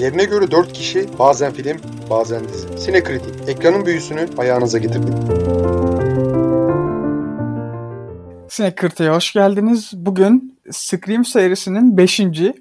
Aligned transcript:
Yerine 0.00 0.24
göre 0.24 0.50
4 0.50 0.72
kişi 0.72 1.06
bazen 1.18 1.52
film, 1.52 1.76
bazen 2.10 2.48
dizi. 2.48 2.78
Sinekritik, 2.78 3.48
ekranın 3.48 3.86
büyüsünü 3.86 4.28
ayağınıza 4.38 4.78
getirdik. 4.78 5.14
Sinekritik'e 8.48 9.08
hoş 9.08 9.32
geldiniz. 9.32 9.92
Bugün 9.94 10.59
Scream 10.72 11.24
serisinin 11.24 11.96
5. 11.96 12.20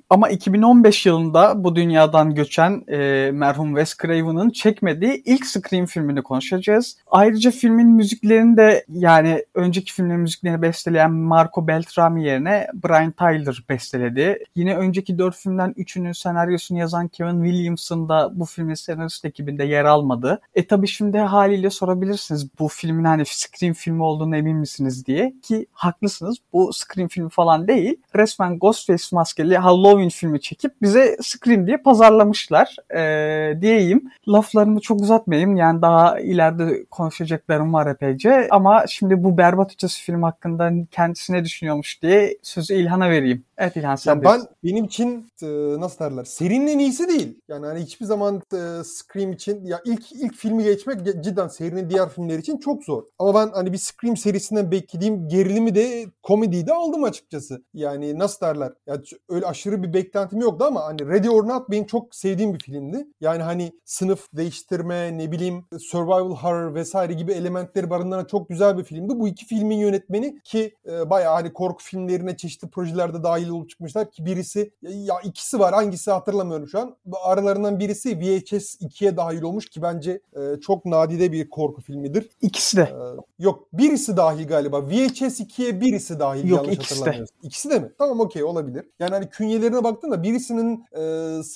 ama 0.09 0.29
2015 0.29 1.05
yılında 1.05 1.63
bu 1.63 1.75
dünyadan 1.75 2.35
göçen 2.35 2.83
e, 2.87 3.31
merhum 3.33 3.75
Wes 3.75 3.97
Craven'ın 3.97 4.49
çekmediği 4.49 5.23
ilk 5.25 5.45
Scream 5.45 5.85
filmini 5.85 6.21
konuşacağız. 6.21 6.97
Ayrıca 7.07 7.51
filmin 7.51 7.87
müziklerini 7.87 8.57
de 8.57 8.85
yani 8.89 9.45
önceki 9.53 9.93
filmin 9.93 10.19
müziklerini 10.19 10.61
besteleyen 10.61 11.11
Marco 11.11 11.67
Beltrami 11.67 12.23
yerine 12.23 12.67
Brian 12.73 13.11
Tyler 13.11 13.63
besteledi. 13.69 14.43
Yine 14.55 14.75
önceki 14.75 15.17
4 15.17 15.35
filmden 15.35 15.71
3'ünün 15.71 16.11
senaryosunu 16.11 16.79
yazan 16.79 17.07
Kevin 17.07 17.43
Williamson 17.43 18.09
da 18.09 18.31
bu 18.39 18.45
filmin 18.45 18.73
senarist 18.73 19.25
ekibinde 19.25 19.63
yer 19.63 19.85
almadı. 19.85 20.41
E 20.55 20.67
tabi 20.67 20.87
şimdi 20.87 21.17
haliyle 21.17 21.69
sorabilirsiniz 21.69 22.47
bu 22.59 22.67
filmin 22.67 23.03
hani 23.03 23.23
Scream 23.25 23.73
filmi 23.73 24.03
olduğunu 24.03 24.37
emin 24.37 24.57
misiniz 24.57 25.05
diye 25.05 25.33
ki 25.43 25.65
haklısınız 25.71 26.37
bu 26.53 26.73
Scream 26.73 27.07
filmi 27.07 27.29
falan 27.29 27.67
değil 27.67 27.98
resmen 28.15 28.59
Ghostface 28.59 29.03
maskeli 29.11 29.57
Halloween 29.57 30.09
filmi 30.09 30.41
çekip 30.41 30.81
bize 30.81 31.17
Scream 31.21 31.67
diye 31.67 31.77
pazarlamışlar 31.77 32.75
ee, 32.95 33.61
diyeyim. 33.61 34.11
Laflarımı 34.27 34.79
çok 34.79 35.01
uzatmayayım 35.01 35.55
yani 35.55 35.81
daha 35.81 36.19
ileride 36.19 36.85
konuşacaklarım 36.85 37.73
var 37.73 37.87
epeyce 37.87 38.47
ama 38.51 38.85
şimdi 38.87 39.23
bu 39.23 39.37
berbat 39.37 39.73
ötesi 39.73 40.01
film 40.01 40.23
hakkında 40.23 40.71
kendisine 40.91 41.45
düşünüyormuş 41.45 42.01
diye 42.01 42.37
sözü 42.43 42.73
İlhan'a 42.73 43.09
vereyim. 43.09 43.43
Evet 43.59 43.75
İlhan 43.75 43.95
sen 43.95 44.15
ya 44.15 44.23
ben 44.23 44.41
benim 44.63 44.85
için 44.85 45.31
e, 45.41 45.47
nasıl 45.79 45.99
derler 45.99 46.23
serinin 46.23 46.67
en 46.67 46.79
iyisi 46.79 47.07
değil. 47.07 47.41
Yani 47.47 47.65
hani 47.65 47.79
hiçbir 47.79 48.05
zaman 48.05 48.35
e, 48.53 48.83
Scream 48.83 49.31
için 49.31 49.65
ya 49.65 49.81
ilk 49.85 50.11
ilk 50.11 50.35
filmi 50.35 50.63
geçmek 50.63 51.23
cidden 51.23 51.47
serinin 51.47 51.89
diğer 51.89 52.09
filmleri 52.09 52.39
için 52.39 52.57
çok 52.57 52.83
zor. 52.83 53.03
Ama 53.19 53.33
ben 53.33 53.51
hani 53.53 53.73
bir 53.73 53.77
Scream 53.77 54.17
serisinden 54.17 54.71
beklediğim 54.71 55.27
gerilimi 55.27 55.75
de 55.75 56.05
komediyi 56.23 56.67
de 56.67 56.73
aldım 56.73 57.03
açıkçası. 57.03 57.63
Yani 57.73 58.19
nasıl 58.19 58.45
derler? 58.45 58.73
Ya 58.87 59.01
öyle 59.29 59.45
aşırı 59.45 59.83
bir 59.83 59.93
beklentim 59.93 60.39
yoktu 60.39 60.65
ama 60.67 60.83
hani 60.83 61.07
Ready 61.07 61.29
or 61.29 61.47
Not 61.47 61.69
benim 61.69 61.85
çok 61.85 62.15
sevdiğim 62.15 62.53
bir 62.53 62.59
filmdi. 62.59 63.07
Yani 63.21 63.43
hani 63.43 63.71
sınıf 63.85 64.27
değiştirme, 64.33 65.17
ne 65.17 65.31
bileyim 65.31 65.65
survival 65.79 66.35
horror 66.35 66.75
vesaire 66.75 67.13
gibi 67.13 67.31
elementleri 67.31 67.89
barındıran 67.89 68.25
çok 68.25 68.49
güzel 68.49 68.77
bir 68.77 68.83
filmdi. 68.83 69.19
Bu 69.19 69.27
iki 69.27 69.45
filmin 69.45 69.77
yönetmeni 69.77 70.39
ki 70.43 70.75
e, 70.91 71.09
bayağı 71.09 71.33
hani 71.33 71.53
korku 71.53 71.83
filmlerine 71.83 72.37
çeşitli 72.37 72.67
projelerde 72.67 73.23
dahil 73.23 73.48
olup 73.51 73.69
çıkmışlar 73.69 74.11
ki 74.11 74.25
birisi 74.25 74.71
ya 74.81 75.19
ikisi 75.23 75.59
var 75.59 75.73
hangisi 75.73 76.11
hatırlamıyorum 76.11 76.67
şu 76.67 76.79
an. 76.79 76.95
Aralarından 77.23 77.79
birisi 77.79 78.19
VHS 78.19 78.75
2'ye 78.81 79.17
dahil 79.17 79.41
olmuş 79.41 79.69
ki 79.69 79.81
bence 79.81 80.21
e, 80.35 80.59
çok 80.61 80.85
nadide 80.85 81.31
bir 81.31 81.49
korku 81.49 81.81
filmidir. 81.81 82.29
İkisi 82.41 82.77
de. 82.77 82.81
E, 82.81 83.43
yok 83.43 83.67
birisi 83.73 84.17
dahil 84.17 84.47
galiba. 84.47 84.87
VHS 84.87 85.39
2'ye 85.39 85.81
birisi 85.81 86.19
dahil 86.19 86.49
yok, 86.49 86.63
yanlış 86.63 86.75
ikisi 86.75 87.05
De. 87.05 87.25
İkisi 87.43 87.69
de 87.69 87.79
mi? 87.79 87.91
Tamam 87.97 88.19
okey 88.19 88.43
olabilir. 88.43 88.85
Yani 88.99 89.11
hani 89.11 89.29
künyelerine 89.29 89.83
baktığımda 89.83 90.23
birisinin 90.23 90.85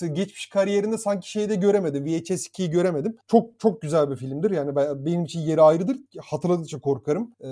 e, 0.02 0.08
geçmiş 0.08 0.49
kariyerinde 0.49 0.97
sanki 0.97 1.31
şeyde 1.31 1.55
göremedim. 1.55 2.05
VHS 2.05 2.47
2'yi 2.47 2.69
göremedim. 2.69 3.17
Çok 3.27 3.59
çok 3.59 3.81
güzel 3.81 4.11
bir 4.11 4.16
filmdir. 4.16 4.52
Yani 4.52 4.75
benim 4.75 5.23
için 5.23 5.39
yeri 5.39 5.61
ayrıdır. 5.61 5.97
Hatırladıkça 6.21 6.80
korkarım. 6.80 7.31
E, 7.41 7.47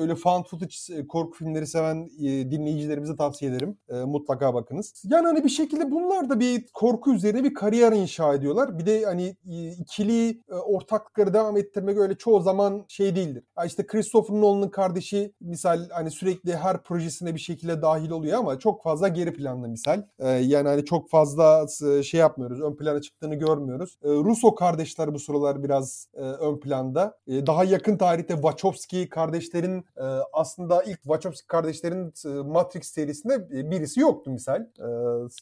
öyle 0.00 0.14
found 0.14 0.44
footage 0.44 1.06
korku 1.08 1.38
filmleri 1.38 1.66
seven 1.66 2.10
e, 2.18 2.50
dinleyicilerimize 2.50 3.16
tavsiye 3.16 3.50
ederim. 3.50 3.78
E, 3.88 3.94
mutlaka 3.94 4.54
bakınız. 4.54 5.02
Yani 5.04 5.26
hani 5.26 5.44
bir 5.44 5.48
şekilde 5.48 5.90
bunlar 5.90 6.30
da 6.30 6.40
bir 6.40 6.66
korku 6.74 7.14
üzerine 7.14 7.44
bir 7.44 7.54
kariyer 7.54 7.92
inşa 7.92 8.34
ediyorlar. 8.34 8.78
Bir 8.78 8.86
de 8.86 9.04
hani 9.04 9.36
ikili 9.80 10.30
e, 10.30 10.54
ortaklıkları 10.54 11.34
devam 11.34 11.56
ettirmek 11.56 11.98
öyle 11.98 12.14
çoğu 12.14 12.40
zaman 12.40 12.84
şey 12.88 13.16
değildir. 13.16 13.44
Ya 13.58 13.64
işte 13.64 13.86
Christopher 13.86 14.36
Nolan'ın 14.36 14.68
kardeşi 14.68 15.32
misal 15.40 15.88
hani 15.90 16.10
sürekli 16.10 16.56
her 16.56 16.82
projesine 16.82 17.34
bir 17.34 17.40
şekilde 17.40 17.82
dahil 17.82 18.10
oluyor 18.10 18.38
ama 18.38 18.58
çok 18.58 18.82
fazla 18.82 19.08
geri 19.08 19.32
planda 19.32 19.68
misal. 19.68 20.02
E, 20.18 20.28
yani 20.28 20.68
hani 20.68 20.84
çok 20.84 21.10
fazla 21.10 21.66
şey 22.02 22.20
yapmıyoruz. 22.20 22.60
Ön 22.60 22.76
plana 22.76 23.00
çıktığını 23.00 23.34
görmüyoruz. 23.34 23.98
E, 24.04 24.08
Russo 24.08 24.54
kardeşler 24.54 25.14
bu 25.14 25.18
sıralar 25.18 25.64
biraz 25.64 26.08
ön 26.14 26.60
planda. 26.60 27.18
Daha 27.28 27.64
yakın 27.64 27.96
tarihte 27.96 28.34
Wachowski 28.34 29.08
kardeşlerin 29.08 29.84
aslında 30.32 30.82
ilk 30.82 31.02
Wachowski 31.02 31.46
kardeşlerin 31.46 32.12
Matrix 32.44 32.86
serisinde 32.86 33.48
birisi 33.72 34.00
yoktu 34.00 34.30
misal. 34.30 34.60
Ee, 34.60 34.84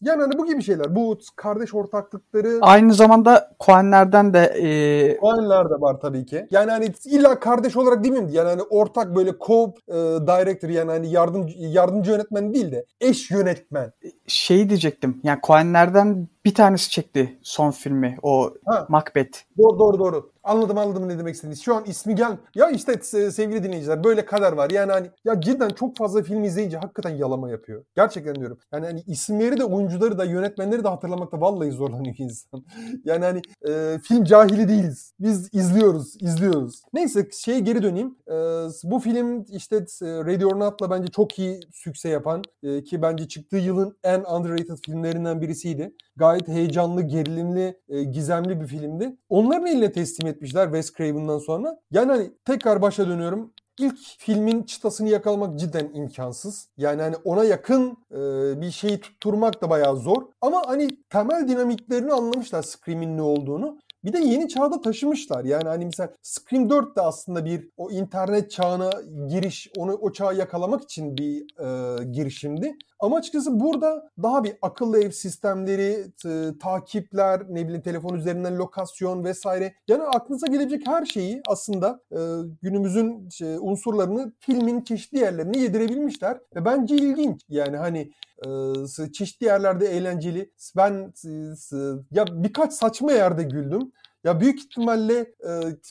yani 0.01 0.23
hani 0.23 0.39
bu 0.39 0.47
gibi 0.47 0.63
şeyler. 0.63 0.95
Bu 0.95 1.19
kardeş 1.37 1.75
ortaklıkları. 1.75 2.59
Aynı 2.61 2.95
zamanda 2.95 3.57
Coen'lerden 3.61 4.35
de 4.35 4.39
e... 4.39 5.21
Coen'ler 5.21 5.71
de 5.71 5.81
var 5.81 6.01
tabii 6.01 6.27
ki. 6.27 6.47
Yani 6.51 6.71
hani 6.71 6.93
illa 7.05 7.41
kardeş 7.41 7.77
olarak 7.77 8.05
değil 8.05 8.15
mi? 8.15 8.29
Yani 8.33 8.49
hani 8.49 8.63
ortak 8.63 9.17
böyle 9.17 9.33
co 9.47 9.75
e, 9.89 9.95
director 10.27 10.69
yani 10.69 10.91
hani 10.91 11.11
yardımcı 11.11 11.59
yardımcı 11.59 12.11
yönetmen 12.11 12.55
değil 12.55 12.73
de 12.73 12.85
eş 13.01 13.31
yönetmen. 13.31 13.93
Şey 14.27 14.69
diyecektim. 14.69 15.21
Yani 15.23 15.39
Coen'lerden 15.47 16.29
bir 16.45 16.55
tanesi 16.55 16.91
çekti 16.91 17.39
son 17.43 17.71
filmi. 17.71 18.17
O 18.23 18.55
ha. 18.67 18.87
Macbeth. 18.89 19.39
Doğru 19.59 19.79
doğru 19.79 19.99
doğru. 19.99 20.31
Anladım 20.43 20.79
anladım 20.79 21.09
ne 21.09 21.19
demek 21.19 21.35
istediğiniz. 21.35 21.63
Şu 21.63 21.75
an 21.75 21.85
ismi 21.85 22.15
gel. 22.15 22.37
Ya 22.55 22.71
işte 22.71 22.99
sevgili 23.31 23.63
dinleyiciler 23.65 24.05
böyle 24.05 24.25
kadar 24.25 24.53
var. 24.53 24.71
Yani 24.71 24.93
hani 24.93 25.11
ya 25.25 25.41
cidden 25.41 25.69
çok 25.69 25.97
fazla 25.97 26.23
film 26.23 26.45
izleyince 26.45 26.77
hakikaten 26.79 27.11
yalama 27.11 27.51
yapıyor. 27.51 27.85
Gerçekten 27.97 28.35
diyorum. 28.35 28.59
Yani 28.73 28.87
hani 28.87 29.03
isimleri 29.07 29.59
de 29.59 29.65
oyuncuları 29.65 30.19
da 30.19 30.25
yönetmenleri 30.25 30.85
de 30.85 30.89
hatırlamakta 30.89 31.41
vallahi 31.41 31.71
zorlanıyor 31.71 32.15
insan. 32.19 32.65
yani 33.05 33.25
hani 33.25 33.43
e, 33.69 33.99
film 33.99 34.25
cahili 34.25 34.69
değiliz. 34.69 35.13
Biz 35.21 35.49
izliyoruz, 35.55 36.17
izliyoruz. 36.23 36.83
Neyse 36.93 37.29
şeye 37.33 37.61
geri 37.61 37.83
döneyim. 37.83 38.17
E, 38.29 38.35
bu 38.85 38.99
film 38.99 39.45
işte 39.53 39.77
e, 39.77 40.07
Ready 40.07 40.45
or 40.45 40.61
Not'la 40.61 40.91
bence 40.91 41.09
çok 41.09 41.39
iyi 41.39 41.61
sükse 41.73 42.09
yapan 42.09 42.43
e, 42.63 42.85
ki 42.85 43.03
bence 43.03 43.29
çıktığı 43.29 43.57
yılın 43.57 43.97
en 44.05 44.21
underrated 44.21 44.77
filmlerinden 44.87 45.41
birisiydi. 45.41 45.95
Gayet 46.21 46.49
heyecanlı, 46.49 47.03
gerilimli, 47.03 47.81
e, 47.89 48.05
gizemli 48.05 48.61
bir 48.61 48.67
filmdi. 48.67 49.17
Onların 49.29 49.67
eline 49.67 49.93
teslim 49.93 50.29
etmişler 50.29 50.65
Wes 50.65 50.93
Craven'dan 50.93 51.39
sonra. 51.39 51.81
Yani 51.91 52.13
hani 52.13 52.31
tekrar 52.45 52.83
başa 52.83 53.09
dönüyorum 53.09 53.53
ilk 53.79 53.99
filmin 54.19 54.63
çıtasını 54.63 55.09
yakalamak 55.09 55.59
cidden 55.59 55.91
imkansız. 55.95 56.69
Yani 56.77 57.03
hani 57.03 57.17
ona 57.25 57.45
yakın 57.45 57.97
e, 58.11 58.17
bir 58.61 58.71
şeyi 58.71 59.01
tutturmak 59.01 59.63
da 59.63 59.71
bayağı 59.71 59.97
zor. 59.97 60.23
Ama 60.41 60.63
hani 60.67 60.89
temel 61.11 61.49
dinamiklerini 61.49 62.13
anlamışlar 62.13 62.63
Scream'in 62.63 63.17
ne 63.17 63.23
olduğunu. 63.23 63.79
Bir 64.05 64.13
de 64.13 64.19
yeni 64.19 64.49
çağda 64.49 64.81
taşımışlar. 64.81 65.45
Yani 65.45 65.69
hani 65.69 65.85
mesela 65.85 66.15
Scream 66.23 66.71
4 66.71 66.97
de 66.97 67.01
aslında 67.01 67.45
bir 67.45 67.69
o 67.77 67.91
internet 67.91 68.51
çağına 68.51 68.91
giriş, 69.29 69.71
onu 69.77 69.93
o 69.93 70.13
çağı 70.13 70.37
yakalamak 70.37 70.83
için 70.83 71.17
bir 71.17 71.41
e, 71.41 72.05
girişimdi. 72.05 72.77
Ama 73.01 73.17
açıkçası 73.17 73.61
burada 73.61 74.11
daha 74.23 74.45
bir 74.45 74.53
akıllı 74.63 75.03
ev 75.03 75.11
sistemleri, 75.11 76.13
t- 76.23 76.59
takipler, 76.59 77.43
ne 77.49 77.65
bileyim 77.65 77.83
telefon 77.83 78.15
üzerinden 78.15 78.59
lokasyon 78.59 79.25
vesaire. 79.25 79.75
Yani 79.89 80.03
aklınıza 80.03 80.47
gelebilecek 80.47 80.87
her 80.87 81.07
şeyi 81.07 81.43
aslında 81.49 82.01
e, 82.13 82.19
günümüzün 82.63 83.29
şey, 83.29 83.57
unsurlarını 83.61 84.33
filmin 84.39 84.81
çeşitli 84.81 85.19
yerlerine 85.19 85.59
yedirebilmişler. 85.59 86.39
Ve 86.57 86.65
bence 86.65 86.95
ilginç. 86.95 87.41
Yani 87.49 87.77
hani 87.77 88.11
çeşitli 89.13 89.47
yerlerde 89.47 89.87
eğlenceli. 89.87 90.51
Ben 90.77 91.13
ya 92.11 92.25
birkaç 92.31 92.73
saçma 92.73 93.13
yerde 93.13 93.43
güldüm. 93.43 93.93
Ya 94.25 94.41
büyük 94.41 94.61
ihtimalle 94.61 95.19
e, 95.19 95.51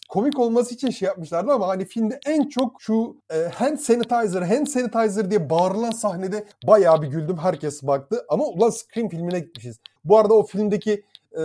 komik 0.10 0.40
olması 0.40 0.76
için 0.76 0.90
şey 0.90 1.06
yapmışlardı 1.06 1.52
ama 1.52 1.68
hani 1.68 1.86
filmde 1.86 2.20
en 2.26 2.50
çok 2.50 2.82
şu 2.82 3.18
e, 3.34 3.36
hand 3.36 3.78
sanitizer, 3.78 4.42
hand 4.42 4.68
sanitizer 4.68 5.30
diye 5.32 5.50
bağırılan 5.50 5.92
sahnede 5.92 6.46
bayağı 6.68 7.02
bir 7.02 7.08
güldüm. 7.08 7.38
Herkes 7.38 7.84
baktı. 7.84 8.26
Ama 8.30 8.46
ulan 8.46 8.70
Scream 8.70 9.10
filmine 9.10 9.40
gitmişiz. 9.40 9.80
Bu 10.06 10.18
arada 10.18 10.34
o 10.34 10.46
filmdeki 10.46 11.04
e, 11.38 11.44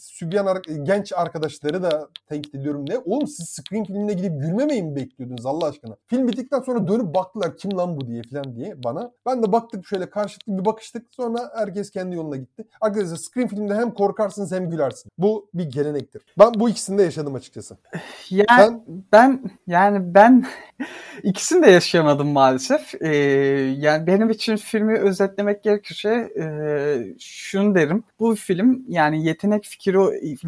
sübyan 0.00 0.46
ar- 0.46 0.62
genç 0.82 1.12
arkadaşları 1.12 1.82
da 1.82 2.08
tenkit 2.28 2.54
ediyorum 2.54 2.84
ne? 2.88 2.98
Oğlum 2.98 3.26
siz 3.26 3.48
Scream 3.48 3.84
filmine 3.84 4.12
gidip 4.12 4.40
gülmemeyi 4.40 4.82
mi 4.82 4.96
bekliyordunuz 4.96 5.46
Allah 5.46 5.66
aşkına? 5.66 5.96
Film 6.06 6.28
bittikten 6.28 6.60
sonra 6.60 6.88
dönüp 6.88 7.14
baktılar 7.14 7.56
kim 7.56 7.76
lan 7.76 7.96
bu 7.96 8.06
diye 8.06 8.22
falan 8.22 8.56
diye 8.56 8.82
bana. 8.84 9.12
Ben 9.26 9.42
de 9.42 9.52
baktık 9.52 9.86
şöyle 9.86 10.10
karşılıklı 10.10 10.58
bir 10.58 10.64
bakıştık. 10.64 11.06
Sonra 11.10 11.52
herkes 11.54 11.90
kendi 11.90 12.16
yoluna 12.16 12.36
gitti. 12.36 12.64
Arkadaşlar 12.80 13.16
Scream 13.16 13.48
filmde 13.48 13.74
hem 13.74 13.90
korkarsınız 13.94 14.52
hem 14.52 14.70
gülersin. 14.70 15.10
Bu 15.18 15.48
bir 15.54 15.64
gelenektir. 15.64 16.22
Ben 16.38 16.54
bu 16.54 16.68
ikisini 16.68 16.98
de 16.98 17.02
yaşadım 17.02 17.34
açıkçası. 17.34 17.76
Yani 18.30 18.46
Sen... 18.58 18.82
ben 19.12 19.42
yani 19.66 20.14
ben 20.14 20.46
ikisini 21.22 21.66
de 21.66 21.70
yaşayamadım 21.70 22.28
maalesef. 22.28 22.94
Ee, 23.02 23.16
yani 23.78 24.06
benim 24.06 24.30
için 24.30 24.56
filmi 24.56 24.98
özetlemek 24.98 25.62
gerekirse 25.62 26.32
e, 26.38 26.44
şunu 27.18 27.74
derim. 27.74 28.04
Bu 28.20 28.34
film 28.34 28.83
yani 28.88 29.26
yetenek 29.26 29.64
fikri, 29.64 29.98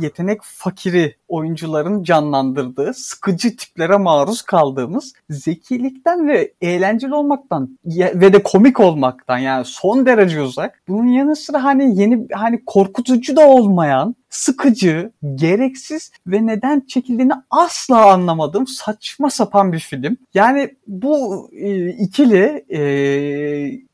yetenek 0.00 0.40
fakiri 0.42 1.14
oyuncuların 1.28 2.02
canlandırdığı 2.02 2.94
sıkıcı 2.94 3.56
tiplere 3.56 3.96
maruz 3.96 4.42
kaldığımız 4.42 5.12
zekilikten 5.30 6.28
ve 6.28 6.52
eğlenceli 6.60 7.14
olmaktan 7.14 7.78
ve 7.94 8.32
de 8.32 8.42
komik 8.42 8.80
olmaktan 8.80 9.38
yani 9.38 9.64
son 9.64 10.06
derece 10.06 10.42
uzak. 10.42 10.82
Bunun 10.88 11.06
yanı 11.06 11.36
sıra 11.36 11.64
hani 11.64 12.00
yeni 12.00 12.26
hani 12.32 12.64
korkutucu 12.66 13.36
da 13.36 13.48
olmayan 13.48 14.14
sıkıcı, 14.28 15.12
gereksiz 15.34 16.12
ve 16.26 16.46
neden 16.46 16.80
çekildiğini 16.80 17.32
asla 17.50 18.12
anlamadığım 18.12 18.66
saçma 18.66 19.30
sapan 19.30 19.72
bir 19.72 19.78
film. 19.78 20.16
Yani 20.34 20.74
bu 20.86 21.48
e, 21.52 21.88
ikili 21.88 22.64
e, 22.68 22.80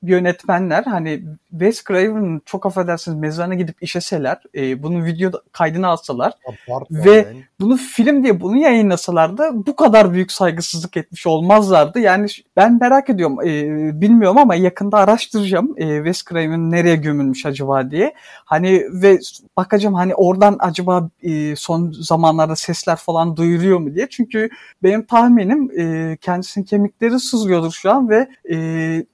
yönetmenler 0.02 0.84
hani 0.84 1.23
Wes 1.50 1.84
Craven'ın 1.84 2.43
çok 2.46 2.67
affedersiniz 2.67 3.19
mezarına 3.19 3.55
gidip 3.55 3.82
işeseler, 3.82 4.38
e, 4.55 4.82
bunun 4.82 5.05
video 5.05 5.31
kaydını 5.52 5.87
alsalar 5.87 6.32
Abartma 6.46 7.05
ve 7.05 7.14
yani. 7.17 7.44
bunu 7.61 7.76
film 7.76 8.23
diye 8.23 8.40
bunu 8.40 8.56
yayınlasalar 8.56 9.38
da 9.38 9.67
bu 9.67 9.76
kadar 9.76 10.12
büyük 10.12 10.32
saygısızlık 10.32 10.96
etmiş 10.96 11.26
olmazlardı. 11.26 11.99
Yani 11.99 12.26
ben 12.56 12.79
merak 12.81 13.11
ediyorum, 13.11 13.40
e, 13.46 14.00
bilmiyorum 14.00 14.38
ama 14.38 14.55
yakında 14.55 14.99
araştıracağım 14.99 15.75
e, 15.76 15.96
Wes 15.96 16.25
Craven 16.25 16.70
nereye 16.70 16.96
gömülmüş 16.96 17.46
acaba 17.46 17.90
diye. 17.90 18.14
Hani 18.44 18.82
ve 18.93 19.19
bakacağım 19.56 19.94
hani 19.94 20.14
oradan 20.22 20.56
acaba 20.58 21.08
e, 21.22 21.56
son 21.56 21.92
zamanlarda 21.92 22.56
sesler 22.56 22.96
falan 22.96 23.36
duyuluyor 23.36 23.78
mu 23.78 23.94
diye. 23.94 24.06
Çünkü 24.10 24.48
benim 24.82 25.02
tahminim 25.06 25.70
e, 25.80 26.16
kendisinin 26.16 26.64
kemikleri 26.64 27.20
sızlıyordur 27.20 27.72
şu 27.72 27.90
an 27.90 28.08
ve 28.08 28.28
e, 28.52 28.56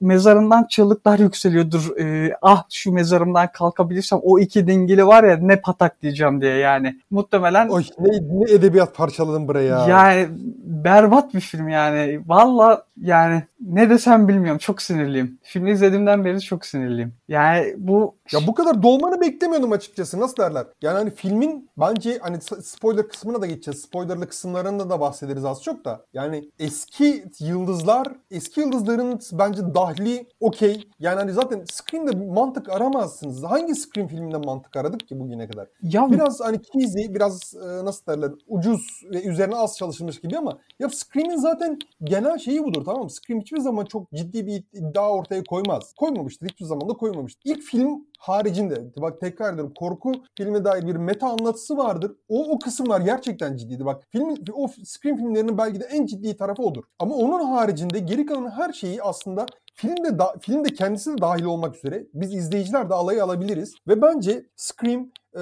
mezarından 0.01 0.67
çığlıklar 0.69 1.19
yükseliyordur. 1.19 1.97
E, 1.97 2.33
ah 2.41 2.63
şu 2.69 2.91
mezarımdan 2.91 3.51
kalkabilirsem 3.51 4.19
o 4.23 4.39
iki 4.39 4.67
dingili 4.67 5.07
var 5.07 5.23
ya 5.23 5.37
ne 5.37 5.61
patak 5.61 6.01
diyeceğim 6.01 6.41
diye 6.41 6.55
yani. 6.55 6.99
Muhtemelen 7.11 7.69
Oy, 7.69 7.83
ne, 7.99 8.09
ne 8.09 8.51
edebiyat 8.51 8.95
parçaladın 8.95 9.47
buraya. 9.47 9.87
yani 9.87 10.27
berbat 10.63 11.33
bir 11.33 11.39
film 11.39 11.69
yani. 11.69 12.21
Valla 12.27 12.83
yani 13.01 13.43
ne 13.61 13.89
desem 13.89 14.27
bilmiyorum. 14.27 14.57
Çok 14.57 14.81
sinirliyim. 14.81 15.39
Filmi 15.43 15.71
izlediğimden 15.71 16.25
beri 16.25 16.41
çok 16.41 16.65
sinirliyim. 16.65 17.13
Yani 17.27 17.75
bu 17.77 18.15
Ya 18.33 18.39
bu 18.47 18.53
kadar 18.53 18.83
dolmanı 18.83 19.21
beklemiyordum 19.21 19.71
açıkçası. 19.71 20.19
Nasıl 20.19 20.37
derler? 20.37 20.65
Yani 20.81 20.97
hani 20.97 21.11
filmin 21.11 21.69
bence 21.77 22.17
hani 22.21 22.41
spoiler 22.41 23.07
kısmına 23.07 23.41
da 23.41 23.45
geçeceğiz. 23.45 23.81
Spoilerlı 23.81 24.27
kısımlarında 24.27 24.89
da 24.89 24.99
bahsederiz 24.99 25.45
az 25.45 25.63
çok 25.63 25.85
da. 25.85 26.05
Yani 26.13 26.49
eski 26.59 27.23
yıldızlar, 27.39 28.07
eski 28.31 28.59
yıldızların 28.61 29.19
bence 29.31 29.61
dahli 29.75 30.27
okey. 30.39 30.87
Yani 30.99 31.15
hani 31.19 31.31
zaten 31.31 31.63
Scream'de 31.71 32.25
mantık 32.25 32.69
aramazsınız. 32.69 33.43
Hangi 33.43 33.75
Scream 33.75 34.07
filminde 34.07 34.37
mantık 34.37 34.77
aradık 34.77 35.07
ki 35.07 35.19
bugüne 35.19 35.47
kadar? 35.47 35.67
ya 35.83 36.11
Biraz 36.11 36.39
hani 36.39 36.59
cheesy, 36.61 37.13
biraz 37.13 37.53
e, 37.63 37.85
nasıl 37.85 38.05
derler 38.07 38.31
ucuz 38.47 39.03
ve 39.11 39.23
üzerine 39.23 39.55
az 39.55 39.77
çalışılmış 39.77 40.21
gibi 40.21 40.37
ama 40.37 40.57
ya 40.79 40.89
Scream'in 40.89 41.37
zaten 41.37 41.79
genel 42.03 42.37
şeyi 42.37 42.63
budur 42.63 42.85
tamam 42.89 43.03
mı? 43.03 43.09
Scream 43.09 43.41
hiçbir 43.41 43.59
zaman 43.59 43.85
çok 43.85 44.11
ciddi 44.11 44.47
bir 44.47 44.63
iddia 44.73 45.11
ortaya 45.13 45.43
koymaz. 45.43 45.93
Koymamıştır. 45.93 46.49
Hiçbir 46.49 46.65
zaman 46.65 46.89
da 46.89 46.93
koymamıştır. 46.93 47.41
İlk 47.51 47.61
film 47.61 48.07
haricinde 48.19 49.01
bak 49.01 49.21
tekrar 49.21 49.53
ediyorum 49.53 49.73
korku 49.79 50.11
filme 50.37 50.63
dair 50.63 50.87
bir 50.87 50.95
meta 50.95 51.27
anlatısı 51.27 51.77
vardır. 51.77 52.11
O 52.29 52.51
o 52.51 52.59
kısımlar 52.59 53.01
gerçekten 53.01 53.57
ciddiydi. 53.57 53.85
Bak 53.85 54.03
filmin 54.09 54.45
o 54.53 54.67
Scream 54.83 55.17
filmlerinin 55.17 55.57
belki 55.57 55.79
de 55.79 55.85
en 55.85 56.05
ciddi 56.05 56.37
tarafı 56.37 56.63
odur. 56.63 56.83
Ama 56.99 57.15
onun 57.15 57.45
haricinde 57.45 57.99
geri 57.99 58.25
kalan 58.25 58.51
her 58.51 58.73
şeyi 58.73 59.03
aslında 59.03 59.45
filmde 59.75 60.19
da, 60.19 60.35
filmde 60.41 60.73
kendisi 60.73 61.13
de 61.13 61.21
dahil 61.21 61.43
olmak 61.43 61.75
üzere 61.75 62.07
biz 62.13 62.33
izleyiciler 62.33 62.89
de 62.89 62.93
alaya 62.93 63.23
alabiliriz 63.23 63.75
ve 63.87 64.01
bence 64.01 64.45
Scream 64.55 65.11
e, 65.35 65.41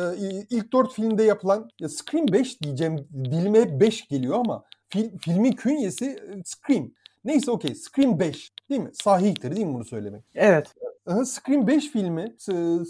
ilk 0.50 0.74
dört 0.74 0.94
filmde 0.94 1.24
yapılan 1.24 1.70
ya 1.82 1.90
Scream 1.90 2.28
5 2.28 2.62
diyeceğim 2.62 3.08
dilime 3.14 3.60
hep 3.62 3.82
5 3.82 4.08
geliyor 4.08 4.36
ama 4.40 4.64
fil- 4.90 5.18
filmin 5.18 5.52
künyesi 5.52 6.06
e, 6.06 6.44
Scream. 6.46 6.92
Neyse 7.28 7.52
okey 7.52 7.76
Scream 7.76 8.20
5 8.20 8.52
değil 8.70 8.82
mi? 8.82 8.90
Sahihtir 8.94 9.56
değil 9.56 9.66
mi 9.66 9.74
bunu 9.74 9.86
söylemek? 9.86 10.24
evet. 10.36 10.76
Aha, 11.06 11.26
Scream 11.26 11.68
5 11.68 11.92
filmi 11.92 12.36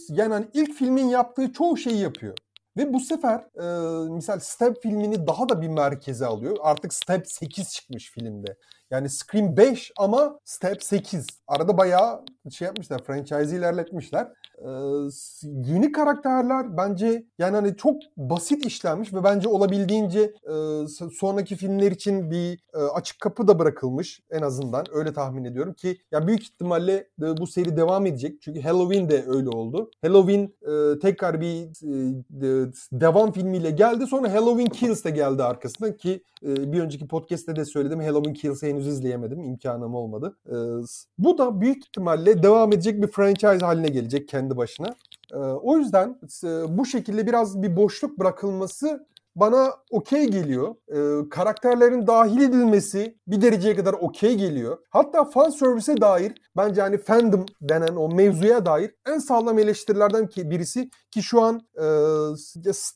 yani 0.10 0.34
hani 0.34 0.48
ilk 0.54 0.74
filmin 0.74 1.08
yaptığı 1.08 1.54
çoğu 1.54 1.78
şeyi 1.78 2.00
yapıyor. 2.00 2.38
Ve 2.78 2.94
bu 2.94 3.00
sefer 3.00 3.40
e, 3.40 4.10
misal 4.10 4.40
Step 4.40 4.82
filmini 4.84 5.28
daha 5.28 5.50
da 5.50 5.62
bir 5.62 5.68
merkeze 5.68 6.26
alıyor. 6.26 6.58
Artık 6.62 6.94
Step 6.94 7.28
8 7.28 7.74
çıkmış 7.74 8.12
filmde. 8.12 8.56
Yani 8.92 9.10
Scream 9.10 9.58
5 9.58 9.92
ama 9.98 10.40
Step 10.46 10.84
8. 10.84 11.28
Arada 11.48 11.78
bayağı 11.78 12.26
şey 12.52 12.66
yapmışlar, 12.66 13.04
franchise'i 13.04 13.58
ilerletmişler. 13.58 14.28
Yeni 15.44 15.92
karakterler 15.92 16.78
bence 16.78 17.26
yani 17.40 17.56
hani 17.56 17.76
çok 17.76 17.96
basit 18.18 18.66
işlenmiş 18.66 19.14
ve 19.14 19.24
bence 19.24 19.50
olabildiğince 19.50 20.34
sonraki 21.14 21.56
filmler 21.56 21.92
için 21.92 22.32
bir 22.32 22.60
açık 22.94 23.22
kapı 23.22 23.48
da 23.48 23.60
bırakılmış 23.60 24.22
en 24.32 24.42
azından 24.42 24.86
öyle 24.92 25.14
tahmin 25.14 25.44
ediyorum 25.44 25.74
ki 25.74 25.98
ya 26.12 26.28
büyük 26.28 26.44
ihtimalle 26.44 27.08
bu 27.20 27.48
seri 27.48 27.78
devam 27.78 28.06
edecek. 28.06 28.42
Çünkü 28.42 28.62
Halloween 28.62 29.10
de 29.10 29.26
öyle 29.28 29.50
oldu. 29.50 29.92
Halloween 30.02 30.54
tekrar 31.02 31.42
bir 31.42 31.68
de- 32.30 32.72
devam 32.92 33.32
filmiyle 33.32 33.72
geldi. 33.72 34.08
Sonra 34.08 34.34
Halloween 34.34 34.70
Kills 34.70 35.06
de 35.06 35.10
geldi 35.10 35.44
arkasından 35.44 35.98
ki 35.98 36.24
bir 36.42 36.82
önceki 36.82 37.08
podcast'te 37.08 37.56
de 37.56 37.66
söyledim. 37.66 38.00
Halloween 38.00 38.34
Kills'ı 38.34 38.66
henüz 38.66 38.88
izleyemedim. 38.88 39.40
İmkanım 39.40 39.96
olmadı. 39.96 40.38
Bu 41.18 41.38
da 41.38 41.62
büyük 41.62 41.86
ihtimalle 41.86 42.44
devam 42.44 42.74
edecek 42.74 43.02
bir 43.02 43.08
franchise 43.08 43.66
haline 43.66 43.88
gelecek. 43.88 44.28
Kendi 44.28 44.47
başına. 44.56 44.96
Ee, 45.34 45.38
o 45.38 45.78
yüzden 45.78 46.20
e, 46.44 46.78
bu 46.78 46.86
şekilde 46.86 47.28
biraz 47.28 47.62
bir 47.62 47.76
boşluk 47.76 48.20
bırakılması 48.20 49.06
bana 49.40 49.74
okey 49.92 50.26
geliyor. 50.26 50.76
Ee, 50.92 51.30
karakterlerin 51.30 52.08
dahil 52.08 52.42
edilmesi 52.42 53.18
bir 53.28 53.42
dereceye 53.42 53.76
kadar 53.76 53.94
okey 53.94 54.36
geliyor. 54.36 54.78
Hatta 54.90 55.26
fan 55.26 55.50
servise 55.50 56.02
dair 56.02 56.34
bence 56.58 56.82
hani 56.82 56.98
fandom 56.98 57.46
denen 57.62 57.96
o 57.96 58.10
mevzuya 58.10 58.66
dair 58.66 58.96
en 59.08 59.20
sağlam 59.20 59.60
eleştirilerden 59.60 60.28
ki 60.28 60.50
birisi 60.50 60.90
ki 61.12 61.24
şu 61.24 61.42
an 61.42 61.62
e, 61.76 61.86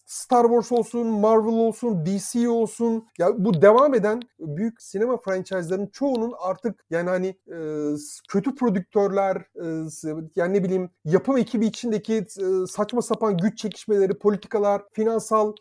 Star 0.05 0.43
Wars 0.43 0.71
olsun, 0.71 1.07
Marvel 1.07 1.53
olsun, 1.53 2.05
DC 2.05 2.49
olsun 2.49 3.07
ya 3.17 3.45
bu 3.45 3.61
devam 3.61 3.93
eden 3.93 4.21
büyük 4.39 4.81
sinema 4.81 5.17
franchise'ların 5.17 5.87
çoğunun 5.87 6.33
artık 6.39 6.85
yani 6.89 7.09
hani 7.09 7.27
e, 7.27 7.57
kötü 8.29 8.55
prodüktörler 8.55 9.35
e, 9.35 9.65
yani 10.35 10.53
ne 10.53 10.63
bileyim 10.63 10.89
yapım 11.05 11.37
ekibi 11.37 11.65
içindeki 11.65 12.15
e, 12.15 12.67
saçma 12.67 13.01
sapan 13.01 13.37
güç 13.37 13.57
çekişmeleri, 13.57 14.13
politikalar, 14.13 14.81
finansal 14.91 15.53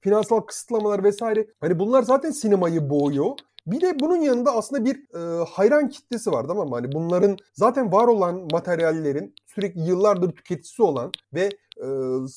finansal 0.00 0.40
kısıtlamalar 0.40 1.04
vesaire 1.04 1.46
hani 1.60 1.78
bunlar 1.78 2.02
zaten 2.02 2.30
sinemayı 2.30 2.90
boğuyor. 2.90 3.30
Bir 3.66 3.80
de 3.80 4.00
bunun 4.00 4.16
yanında 4.16 4.56
aslında 4.56 4.84
bir 4.84 4.96
e, 5.14 5.44
hayran 5.44 5.88
kitlesi 5.88 6.30
var 6.30 6.44
tamam 6.48 6.68
mı? 6.68 6.74
Hani 6.74 6.92
bunların 6.92 7.36
zaten 7.54 7.92
var 7.92 8.06
olan 8.06 8.48
materyallerin 8.52 9.34
sürekli 9.46 9.80
yıllardır 9.80 10.32
tüketicisi 10.32 10.82
olan 10.82 11.12
ve 11.34 11.50
e, 11.78 11.86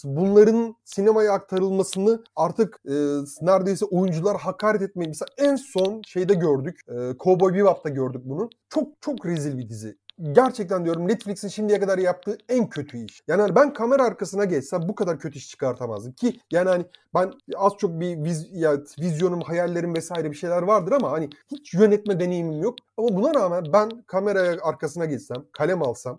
bunların 0.04 0.76
sinemaya 0.86 1.34
aktarılmasını 1.34 2.24
artık 2.36 2.80
e, 2.86 2.94
neredeyse 3.42 3.86
oyuncular 3.86 4.38
hakaret 4.38 4.82
etmeyi 4.82 5.08
mesela 5.08 5.28
en 5.38 5.56
son 5.56 6.02
şeyde 6.08 6.34
gördük. 6.34 6.80
E, 6.88 7.18
Cowboy 7.20 7.54
Bebop'ta 7.54 7.90
gördük 7.90 8.22
bunu. 8.26 8.50
Çok 8.70 9.02
çok 9.02 9.26
rezil 9.26 9.58
bir 9.58 9.70
dizi 9.70 9.98
gerçekten 10.32 10.86
diyorum 10.86 11.08
Netflix'in 11.08 11.48
şimdiye 11.48 11.80
kadar 11.80 11.98
yaptığı 11.98 12.38
en 12.50 12.70
kötü 12.70 13.06
iş. 13.06 13.22
Yani 13.28 13.42
hani 13.42 13.56
ben 13.56 13.74
kamera 13.74 14.04
arkasına 14.04 14.46
geçsem 14.46 14.82
bu 14.90 14.96
kadar 14.96 15.20
kötü 15.20 15.38
iş 15.38 15.50
çıkartamazdım 15.50 16.14
ki 16.14 16.40
yani 16.52 16.70
hani 16.70 16.86
ben 17.14 17.34
az 17.56 17.74
çok 17.78 18.00
bir 18.00 18.24
viz, 18.24 18.48
ya, 18.52 18.78
vizyonum, 19.00 19.42
hayallerim 19.42 19.96
vesaire 19.96 20.32
bir 20.32 20.36
şeyler 20.36 20.62
vardır 20.62 20.92
ama 20.92 21.12
hani 21.12 21.30
hiç 21.52 21.74
yönetme 21.74 22.20
deneyimim 22.20 22.62
yok. 22.62 22.76
Ama 22.98 23.08
buna 23.10 23.34
rağmen 23.34 23.64
ben 23.74 23.90
kamera 24.08 24.58
arkasına 24.64 25.06
geçsem, 25.06 25.46
kalem 25.52 25.84
alsam 25.84 26.16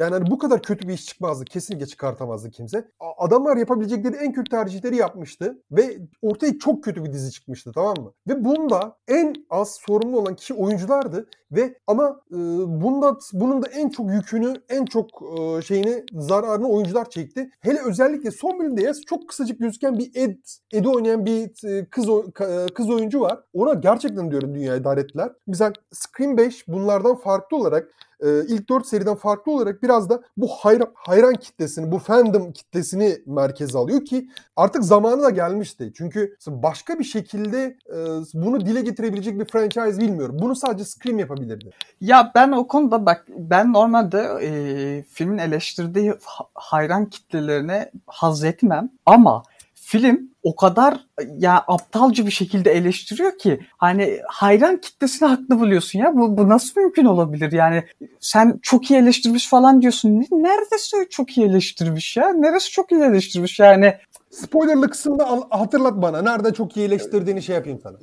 yani 0.00 0.12
hani 0.14 0.30
bu 0.30 0.38
kadar 0.38 0.62
kötü 0.62 0.88
bir 0.88 0.92
iş 0.92 1.06
çıkmazdı. 1.06 1.44
Kesinlikle 1.44 1.86
çıkartamazdı 1.86 2.50
kimse. 2.50 2.88
Adamlar 3.18 3.56
yapabilecekleri 3.56 4.16
en 4.16 4.32
kötü 4.32 4.50
tercihleri 4.50 4.96
yapmıştı 4.96 5.62
ve 5.70 5.98
ortaya 6.22 6.58
çok 6.58 6.84
kötü 6.84 7.04
bir 7.04 7.12
dizi 7.12 7.32
çıkmıştı 7.32 7.72
tamam 7.74 7.96
mı? 8.00 8.12
Ve 8.28 8.44
bunda 8.44 8.96
en 9.08 9.34
az 9.50 9.74
sorumlu 9.74 10.18
olan 10.20 10.36
kişi 10.36 10.54
oyunculardı 10.54 11.28
ve 11.52 11.74
ama 11.86 12.20
e, 12.30 12.36
bunda 12.82 13.16
bunun 13.32 13.62
da 13.62 13.66
en 13.68 13.88
çok 13.88 14.10
yükünü, 14.10 14.54
en 14.68 14.84
çok 14.84 15.08
e, 15.22 15.62
şeyini, 15.62 16.04
zararını 16.12 16.68
oyuncular 16.68 17.10
çekti. 17.10 17.50
Hele 17.60 17.78
özellikle 17.86 18.30
son 18.30 18.58
bölümde 18.58 18.82
ya 18.82 18.92
çok 19.06 19.28
kısacık 19.28 19.60
gözüken 19.60 19.98
bir 19.98 20.10
Ed, 20.14 20.36
Ed'i 20.72 20.88
oynayan 20.88 21.26
bir 21.26 21.68
e, 21.68 21.84
kız 21.84 22.08
e, 22.08 22.66
kız 22.74 22.90
oyuncu 22.90 23.20
var. 23.20 23.40
Ona 23.52 23.74
gerçekten 23.74 24.30
diyorum 24.30 24.54
dünyayı 24.54 24.84
dar 24.84 24.98
ettiler. 24.98 25.32
Mesela 25.46 25.72
Scream 25.92 26.36
5 26.36 26.68
bunlardan 26.68 27.16
farklı 27.16 27.56
olarak 27.56 27.88
e, 28.22 28.44
ilk 28.48 28.68
4 28.68 28.86
seriden 28.86 29.14
farklı 29.14 29.52
olarak 29.52 29.82
biraz 29.82 30.10
da 30.10 30.22
bu 30.36 30.48
hayran, 30.48 30.92
hayran 30.94 31.34
kitlesini, 31.34 31.92
bu 31.92 31.98
fandom 31.98 32.52
kitlesini 32.52 33.18
merkeze 33.26 33.78
alıyor 33.78 34.04
ki 34.04 34.28
artık 34.56 34.84
zamanı 34.84 35.22
da 35.22 35.30
gelmişti. 35.30 35.92
Çünkü 35.94 36.36
başka 36.46 36.98
bir 36.98 37.04
şekilde 37.04 37.76
e, 37.88 37.96
bunu 38.34 38.66
dile 38.66 38.80
getirebilecek 38.80 39.40
bir 39.40 39.44
franchise 39.44 40.00
bilmiyorum. 40.00 40.36
Bunu 40.42 40.56
sadece 40.56 40.84
Scream 40.84 41.18
yapabilir. 41.18 41.39
Yapabilirdi. 41.40 41.70
Ya 42.00 42.32
ben 42.34 42.52
o 42.52 42.66
konuda 42.66 43.06
bak 43.06 43.26
ben 43.28 43.72
normalde 43.72 44.18
e, 44.42 45.02
filmin 45.02 45.38
eleştirdiği 45.38 46.14
ha- 46.24 46.46
hayran 46.54 47.06
kitlelerine 47.06 47.90
haz 48.06 48.44
etmem 48.44 48.90
ama 49.06 49.42
film 49.74 50.30
o 50.42 50.56
kadar 50.56 51.00
ya 51.38 51.64
aptalca 51.68 52.26
bir 52.26 52.30
şekilde 52.30 52.72
eleştiriyor 52.72 53.38
ki 53.38 53.60
hani 53.76 54.18
hayran 54.28 54.76
kitlesini 54.76 55.28
haklı 55.28 55.60
buluyorsun 55.60 55.98
ya. 55.98 56.16
Bu, 56.16 56.36
bu 56.38 56.48
nasıl 56.48 56.80
mümkün 56.80 57.04
olabilir? 57.04 57.52
Yani 57.52 57.84
sen 58.20 58.58
çok 58.62 58.90
iyi 58.90 59.00
eleştirmiş 59.00 59.48
falan 59.48 59.82
diyorsun. 59.82 60.08
Ne- 60.20 60.42
neredeyse 60.42 60.96
çok 61.10 61.38
iyi 61.38 61.46
eleştirmiş 61.46 62.16
ya. 62.16 62.32
Neresi 62.32 62.70
çok 62.70 62.92
iyi 62.92 63.02
eleştirmiş? 63.02 63.58
Yani 63.58 63.94
Spoilerlı 64.30 64.90
kısmında 64.90 65.26
al- 65.26 65.50
hatırlat 65.50 65.94
bana. 66.02 66.22
Nerede 66.22 66.52
çok 66.54 66.76
iyi 66.76 66.86
eleştirdiğini 66.86 67.42
şey 67.42 67.54
yapayım 67.54 67.80
sana. 67.82 67.96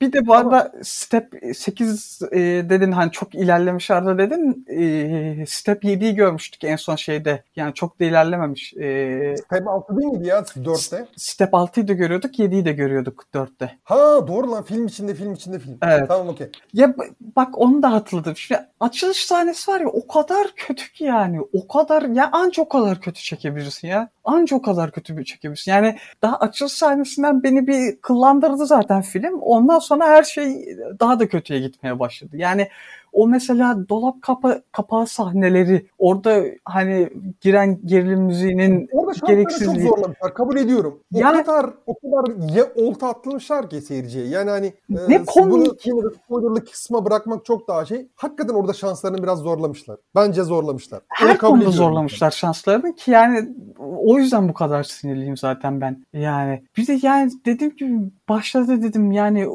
Bir 0.00 0.12
de 0.12 0.26
bu 0.26 0.34
arada 0.34 0.72
Step 0.82 1.34
8 1.54 2.18
e, 2.32 2.38
dedin 2.70 2.92
hani 2.92 3.10
çok 3.10 3.34
ilerlemiş 3.34 3.90
arada 3.90 4.18
dedin. 4.18 4.64
E, 4.68 5.46
Step 5.46 5.84
7'yi 5.84 6.14
görmüştük 6.14 6.64
en 6.64 6.76
son 6.76 6.96
şeyde. 6.96 7.44
Yani 7.56 7.74
çok 7.74 8.00
da 8.00 8.04
ilerlememiş. 8.04 8.74
E, 8.74 9.34
Step 9.46 9.68
6 9.68 9.96
değil 9.96 10.08
miydi 10.12 10.26
ya 10.28 10.38
4'te? 10.38 11.06
Step 11.16 11.52
6'yı 11.54 11.88
da 11.88 11.92
görüyorduk, 11.92 12.38
7'yi 12.38 12.64
de 12.64 12.72
görüyorduk 12.72 13.24
4'te. 13.34 13.78
Ha 13.84 14.28
doğru 14.28 14.50
lan 14.52 14.62
film 14.64 14.86
içinde 14.86 15.14
film 15.14 15.32
içinde 15.32 15.58
film. 15.58 15.78
Evet. 15.82 16.08
Tamam 16.08 16.28
okey. 16.28 16.50
Ya 16.72 16.94
bak 17.36 17.58
onu 17.58 17.82
da 17.82 17.92
hatırladım. 17.92 18.36
Şimdi 18.36 18.60
açılış 18.80 19.24
sahnesi 19.26 19.70
var 19.70 19.80
ya 19.80 19.88
o 19.88 20.06
kadar 20.06 20.46
kötü 20.56 20.92
ki 20.92 21.04
yani. 21.04 21.40
O 21.52 21.68
kadar 21.68 22.02
ya 22.02 22.28
anca 22.32 22.62
o 22.62 22.68
kadar 22.68 23.00
kötü 23.00 23.22
çekebilirsin 23.22 23.88
ya. 23.88 24.08
Anca 24.30 24.56
o 24.56 24.62
kadar 24.62 24.90
kötü 24.92 25.16
bir 25.16 25.24
çekebilirsin. 25.24 25.72
Yani 25.72 25.96
daha 26.22 26.36
açılış 26.36 26.72
sahnesinden 26.72 27.42
beni 27.42 27.66
bir 27.66 27.96
kıllandırdı 27.96 28.66
zaten 28.66 29.02
film. 29.02 29.38
Ondan 29.40 29.78
sonra 29.78 30.06
her 30.06 30.22
şey 30.22 30.76
daha 31.00 31.20
da 31.20 31.28
kötüye 31.28 31.60
gitmeye 31.60 32.00
başladı. 32.00 32.36
Yani 32.36 32.68
o 33.12 33.28
mesela 33.28 33.88
dolap 33.88 34.22
kapa 34.22 34.62
kapağı 34.72 35.06
sahneleri 35.06 35.86
orada 35.98 36.42
hani 36.64 37.10
giren 37.40 37.78
gerilim 37.84 38.20
müziğinin 38.20 38.88
Orada 39.10 39.50
şartları 39.50 39.64
çok 39.74 39.82
zorlamışlar. 39.82 40.34
Kabul 40.34 40.56
ediyorum. 40.56 41.00
O 41.14 41.18
Yani- 41.18 41.42
kadar 41.44 41.70
o 41.86 41.94
kadar 41.94 42.54
ye, 42.54 42.64
olta 42.76 43.08
atlamışlar 43.08 43.70
ki 43.70 43.80
seyirciye. 43.80 44.26
Yani 44.26 44.50
hani 44.50 44.72
Ne 44.88 45.14
e, 45.14 45.24
komik. 45.24 45.50
bunu 45.52 45.64
spoilerlı 46.24 46.64
kısma 46.64 47.04
bırakmak 47.04 47.44
çok 47.44 47.68
daha 47.68 47.84
şey. 47.84 48.06
Hakikaten 48.14 48.54
orada 48.54 48.72
şanslarını 48.72 49.22
biraz 49.22 49.38
zorlamışlar. 49.38 49.96
Bence 50.14 50.42
zorlamışlar. 50.42 51.00
Onu 51.22 51.28
her 51.28 51.38
kabul 51.38 51.52
konuda 51.52 51.70
zorlamışlar 51.70 52.30
şanslarını 52.30 52.94
ki 52.94 53.10
yani 53.10 53.48
o 53.78 54.18
yüzden 54.18 54.48
bu 54.48 54.54
kadar 54.54 54.82
sinirliyim 54.82 55.36
zaten 55.36 55.80
ben. 55.80 56.04
Yani 56.12 56.62
bir 56.76 56.86
de 56.86 56.98
yani 57.02 57.30
dediğim 57.46 57.76
gibi 57.76 57.98
başta 58.28 58.68
da 58.68 58.82
dedim 58.82 59.12
yani 59.12 59.46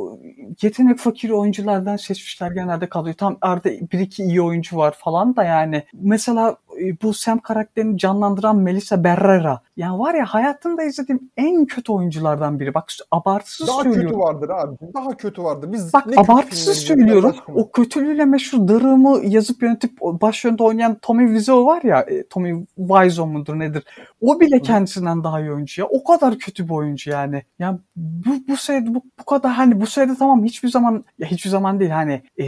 yetenek 0.61 0.97
fakir 0.97 1.29
oyunculardan 1.29 1.95
seçmişler 1.97 2.51
genelde 2.51 2.89
kalıyor. 2.89 3.15
Tam 3.15 3.37
arada 3.41 3.69
bir 3.69 3.99
iki 3.99 4.23
iyi 4.23 4.41
oyuncu 4.41 4.77
var 4.77 4.95
falan 4.99 5.35
da 5.35 5.43
yani. 5.43 5.83
Mesela 5.93 6.49
e, 6.49 6.64
bu 7.03 7.13
Sam 7.13 7.39
karakterini 7.39 7.97
canlandıran 7.97 8.57
Melissa 8.57 9.03
Barrera. 9.03 9.61
Yani 9.77 9.99
var 9.99 10.13
ya 10.13 10.25
hayatımda 10.25 10.83
izlediğim 10.83 11.29
en 11.37 11.65
kötü 11.65 11.91
oyunculardan 11.91 12.59
biri. 12.59 12.73
Bak 12.73 12.85
abartısız 13.11 13.67
Daha 13.67 13.83
söylüyorum. 13.83 14.09
kötü 14.09 14.19
vardır 14.19 14.49
abi. 14.49 14.77
Daha 14.93 15.17
kötü 15.17 15.43
vardır. 15.43 15.71
Biz 15.73 15.93
Bak 15.93 16.07
ne 16.07 16.15
abartısız 16.17 16.77
söylüyorum. 16.77 17.35
O 17.55 17.71
kötülüğüyle 17.71 18.25
meşhur 18.25 18.67
Dırım'ı 18.67 19.21
yazıp 19.25 19.63
yönetip 19.63 20.01
başrolünde 20.01 20.63
oynayan 20.63 20.97
Tommy 21.01 21.27
Wiseau 21.27 21.65
var 21.65 21.81
ya. 21.83 22.01
e, 22.01 22.27
Tommy 22.27 22.65
Wiseau 22.77 23.27
mudur 23.27 23.59
nedir? 23.59 23.83
O 24.21 24.39
bile 24.39 24.61
kendisinden 24.61 25.23
daha 25.23 25.41
iyi 25.41 25.51
oyuncu 25.51 25.81
ya. 25.81 25.87
O 25.87 26.03
kadar 26.03 26.37
kötü 26.37 26.65
bir 26.65 26.73
oyuncu 26.73 27.09
yani. 27.11 27.43
Ya 27.59 27.79
bu 27.95 28.29
bu 28.47 28.57
seride 28.57 28.95
bu, 28.95 29.01
bu 29.19 29.25
kadar 29.25 29.51
hani 29.51 29.81
bu 29.81 29.87
seride 29.87 30.15
tamam 30.19 30.43
hiçbir 30.43 30.69
zaman 30.69 31.03
ya 31.19 31.27
hiçbir 31.27 31.49
zaman 31.49 31.79
değil 31.79 31.91
hani 31.91 32.21
e, 32.39 32.45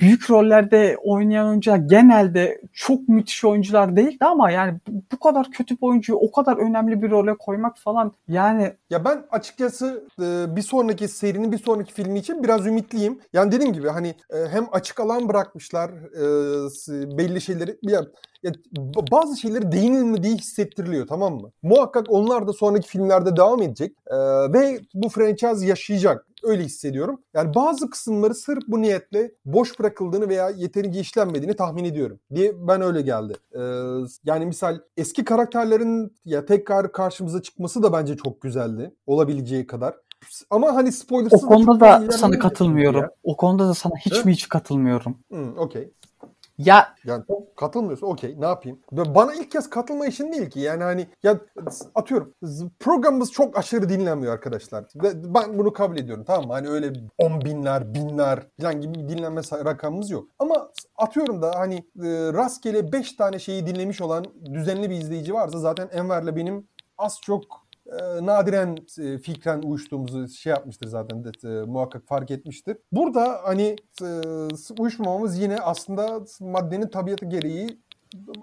büyük 0.00 0.30
rollerde 0.30 0.96
oynayan 1.04 1.48
oyuncular 1.48 1.76
genelde 1.76 2.60
çok 2.72 3.08
müthiş 3.08 3.44
oyuncular 3.68 3.96
değildi 3.96 4.24
ama 4.24 4.50
yani 4.50 4.78
bu, 5.12 5.18
kadar 5.18 5.50
kötü 5.50 5.76
bir 5.76 5.82
oyuncuyu 5.86 6.18
o 6.18 6.32
kadar 6.32 6.56
önemli 6.56 7.02
bir 7.02 7.10
role 7.10 7.34
koymak 7.38 7.78
falan 7.78 8.12
yani 8.28 8.72
Ya 8.90 9.04
ben 9.04 9.24
açıkçası 9.30 10.04
e, 10.20 10.56
bir 10.56 10.62
sonraki 10.62 11.08
serinin 11.08 11.52
bir 11.52 11.58
sonraki 11.58 11.92
filmi 11.92 12.18
için 12.18 12.42
biraz 12.42 12.66
ümitliyim. 12.66 13.20
Yani 13.32 13.52
dediğim 13.52 13.72
gibi 13.72 13.88
hani 13.88 14.08
e, 14.08 14.48
hem 14.50 14.66
açık 14.72 15.00
alan 15.00 15.28
bırakmışlar 15.28 15.90
e, 15.90 17.18
belli 17.18 17.40
şeyleri. 17.40 17.78
Ya 18.42 18.52
bazı 19.10 19.36
şeyleri 19.36 19.72
değinilmediği 19.72 20.36
hissettiriliyor 20.36 21.06
tamam 21.06 21.34
mı? 21.34 21.50
Muhakkak 21.62 22.06
onlar 22.08 22.46
da 22.46 22.52
sonraki 22.52 22.88
filmlerde 22.88 23.36
devam 23.36 23.62
edecek 23.62 23.92
E, 24.06 24.16
ve 24.52 24.80
bu 24.94 25.08
franchise 25.08 25.66
yaşayacak. 25.66 26.24
Öyle 26.44 26.64
hissediyorum. 26.64 27.20
Yani 27.34 27.54
bazı 27.54 27.90
kısımları 27.90 28.34
sırf 28.34 28.62
bu 28.68 28.82
niyetle 28.82 29.32
boş 29.44 29.78
bırakıldığını 29.80 30.28
veya 30.28 30.50
yeterince 30.50 31.00
işlenmediğini 31.00 31.56
tahmin 31.56 31.84
ediyorum 31.84 32.20
diye 32.34 32.52
ben 32.68 32.80
öyle 32.82 33.02
geldi. 33.02 33.32
E, 33.54 33.60
yani 34.24 34.46
misal 34.46 34.78
eski 34.96 35.24
karakterlerin 35.24 36.12
ya 36.24 36.46
tekrar 36.46 36.92
karşımıza 36.92 37.42
çıkması 37.42 37.82
da 37.82 37.92
bence 37.92 38.16
çok 38.16 38.40
güzeldi. 38.40 38.94
Olabileceği 39.06 39.66
kadar. 39.66 39.94
Ama 40.50 40.74
hani 40.74 40.88
o 40.88 40.92
spoilersız 40.92 41.40
konuda 41.40 41.64
çok 41.72 41.80
da 41.80 41.86
ilerlemeyi 41.88 42.18
sana 42.18 42.38
katılmıyorum. 42.38 43.00
ya. 43.00 43.10
O 43.22 43.36
konuda 43.36 43.68
da 43.68 43.74
sana 43.74 43.92
hiç 43.96 44.12
Evet. 44.12 44.24
mi 44.24 44.32
hiç 44.32 44.48
katılmıyorum. 44.48 45.18
Hı, 45.32 45.52
okey. 45.56 45.90
Ya 46.58 46.94
Yani 47.04 47.24
katılmıyorsa 47.56 48.06
okey 48.06 48.40
ne 48.40 48.46
yapayım? 48.46 48.80
Bana 48.92 49.34
ilk 49.34 49.50
kez 49.50 49.70
katılma 49.70 50.06
işin 50.06 50.32
değil 50.32 50.50
ki. 50.50 50.60
Yani 50.60 50.82
hani 50.82 51.06
ya 51.22 51.40
atıyorum 51.94 52.34
programımız 52.80 53.32
çok 53.32 53.58
aşırı 53.58 53.88
dinlenmiyor 53.88 54.32
arkadaşlar. 54.32 54.84
Ve 54.96 55.34
ben 55.34 55.58
bunu 55.58 55.72
kabul 55.72 55.96
ediyorum 55.96 56.24
tamam 56.26 56.46
mı? 56.46 56.52
Hani 56.52 56.68
öyle 56.68 56.92
on 57.18 57.40
binler, 57.40 57.94
binler 57.94 58.40
falan 58.60 58.80
gibi 58.80 58.94
bir 58.94 59.08
dinlenme 59.08 59.40
rakamımız 59.64 60.10
yok. 60.10 60.28
Ama 60.38 60.70
atıyorum 60.96 61.42
da 61.42 61.52
hani 61.56 61.74
e, 61.76 62.32
rastgele 62.32 62.92
5 62.92 63.12
tane 63.12 63.38
şeyi 63.38 63.66
dinlemiş 63.66 64.00
olan 64.00 64.24
düzenli 64.54 64.90
bir 64.90 64.96
izleyici 64.96 65.34
varsa 65.34 65.58
zaten 65.58 65.88
Enver'le 65.92 66.36
benim 66.36 66.68
az 66.98 67.18
çok 67.22 67.67
e, 67.88 68.26
nadiren 68.26 68.76
e, 69.00 69.18
fikren 69.18 69.62
uyuştuğumuzu 69.62 70.28
şey 70.28 70.50
yapmıştır 70.50 70.86
zaten 70.86 71.24
de, 71.24 71.30
e, 71.44 71.64
muhakkak 71.64 72.06
fark 72.06 72.30
etmiştir. 72.30 72.76
Burada 72.92 73.40
hani 73.44 73.76
e, 74.02 74.06
uyuşmamamız 74.78 75.38
yine 75.38 75.56
aslında 75.60 76.20
maddenin 76.40 76.88
tabiatı 76.88 77.26
gereği 77.26 77.78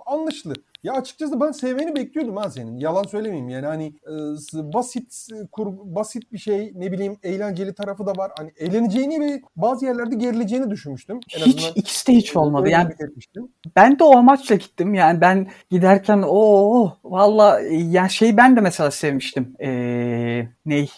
anlaşılır. 0.06 0.58
Ya 0.86 0.94
açıkçası 0.94 1.40
ben 1.42 1.52
sevmeni 1.52 1.96
bekliyordum 1.96 2.38
ha 2.38 2.50
senin. 2.50 2.78
Yalan 2.78 3.04
söylemeyeyim 3.04 3.50
yani 3.50 3.66
hani 3.66 3.86
e, 3.86 4.74
basit 4.74 5.28
kur, 5.52 5.68
basit 5.68 6.34
bir 6.34 6.38
şey 6.38 6.72
ne 6.76 6.92
bileyim 6.92 7.18
eğlenceli 7.24 7.74
tarafı 7.74 8.06
da 8.06 8.12
var. 8.12 8.32
Hani 8.38 8.52
eğleneceğini 8.58 9.20
ve 9.20 9.42
bazı 9.56 9.86
yerlerde 9.86 10.16
gerileceğini 10.16 10.70
düşünmüştüm. 10.70 11.20
En 11.36 11.40
hiç 11.40 11.58
azından 11.58 11.74
ikisi 11.76 12.08
de 12.08 12.14
hiç 12.14 12.36
olmadı. 12.36 12.70
Yani 12.70 12.94
ben 13.76 14.00
de 14.00 14.04
o 14.04 14.18
amaçla 14.18 14.56
gittim. 14.56 14.94
Yani 14.94 15.22
ben 15.22 15.48
giderken 15.70 16.24
o 16.28 16.98
valla 17.04 17.60
ya 17.70 18.10
şey 18.10 18.38
ben 18.38 18.56
de 18.56 18.62
mesela 18.62 18.92
sevmiştim. 18.92 19.56
Ee, 19.60 20.48
ney? 20.66 20.90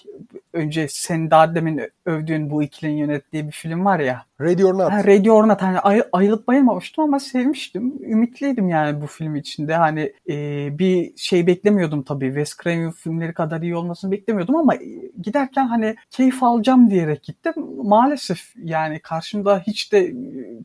Önce 0.53 0.87
senin 0.89 1.31
daha 1.31 1.55
demin 1.55 1.81
övdüğün 2.05 2.49
bu 2.49 2.63
ikilinin 2.63 2.97
yönettiği 2.97 3.47
bir 3.47 3.51
film 3.51 3.85
var 3.85 3.99
ya. 3.99 4.25
Ready 4.41 4.65
or 4.65 4.73
Not. 4.73 4.91
Ha, 4.91 5.03
Radio 5.03 5.33
or 5.35 5.47
Not. 5.47 5.61
Hani 5.61 5.79
ay- 5.79 6.03
ayılıp 6.11 6.47
bayılmamıştım 6.47 7.03
ama 7.03 7.19
sevmiştim. 7.19 7.93
Ümitliydim 8.03 8.69
yani 8.69 9.01
bu 9.01 9.07
film 9.07 9.35
içinde. 9.35 9.75
Hani 9.75 10.13
e, 10.29 10.35
bir 10.79 11.17
şey 11.17 11.47
beklemiyordum 11.47 12.03
tabii. 12.03 12.25
Wes 12.25 12.57
Craven 12.63 12.91
filmleri 12.91 13.33
kadar 13.33 13.61
iyi 13.61 13.75
olmasını 13.75 14.11
beklemiyordum 14.11 14.55
ama 14.55 14.75
e, 14.75 14.79
giderken 15.21 15.67
hani 15.67 15.95
keyif 16.09 16.43
alacağım 16.43 16.89
diyerek 16.89 17.23
gittim. 17.23 17.53
Maalesef 17.83 18.53
yani 18.63 18.99
karşımda 18.99 19.59
hiç 19.67 19.93
de 19.93 19.99
e, 19.99 20.13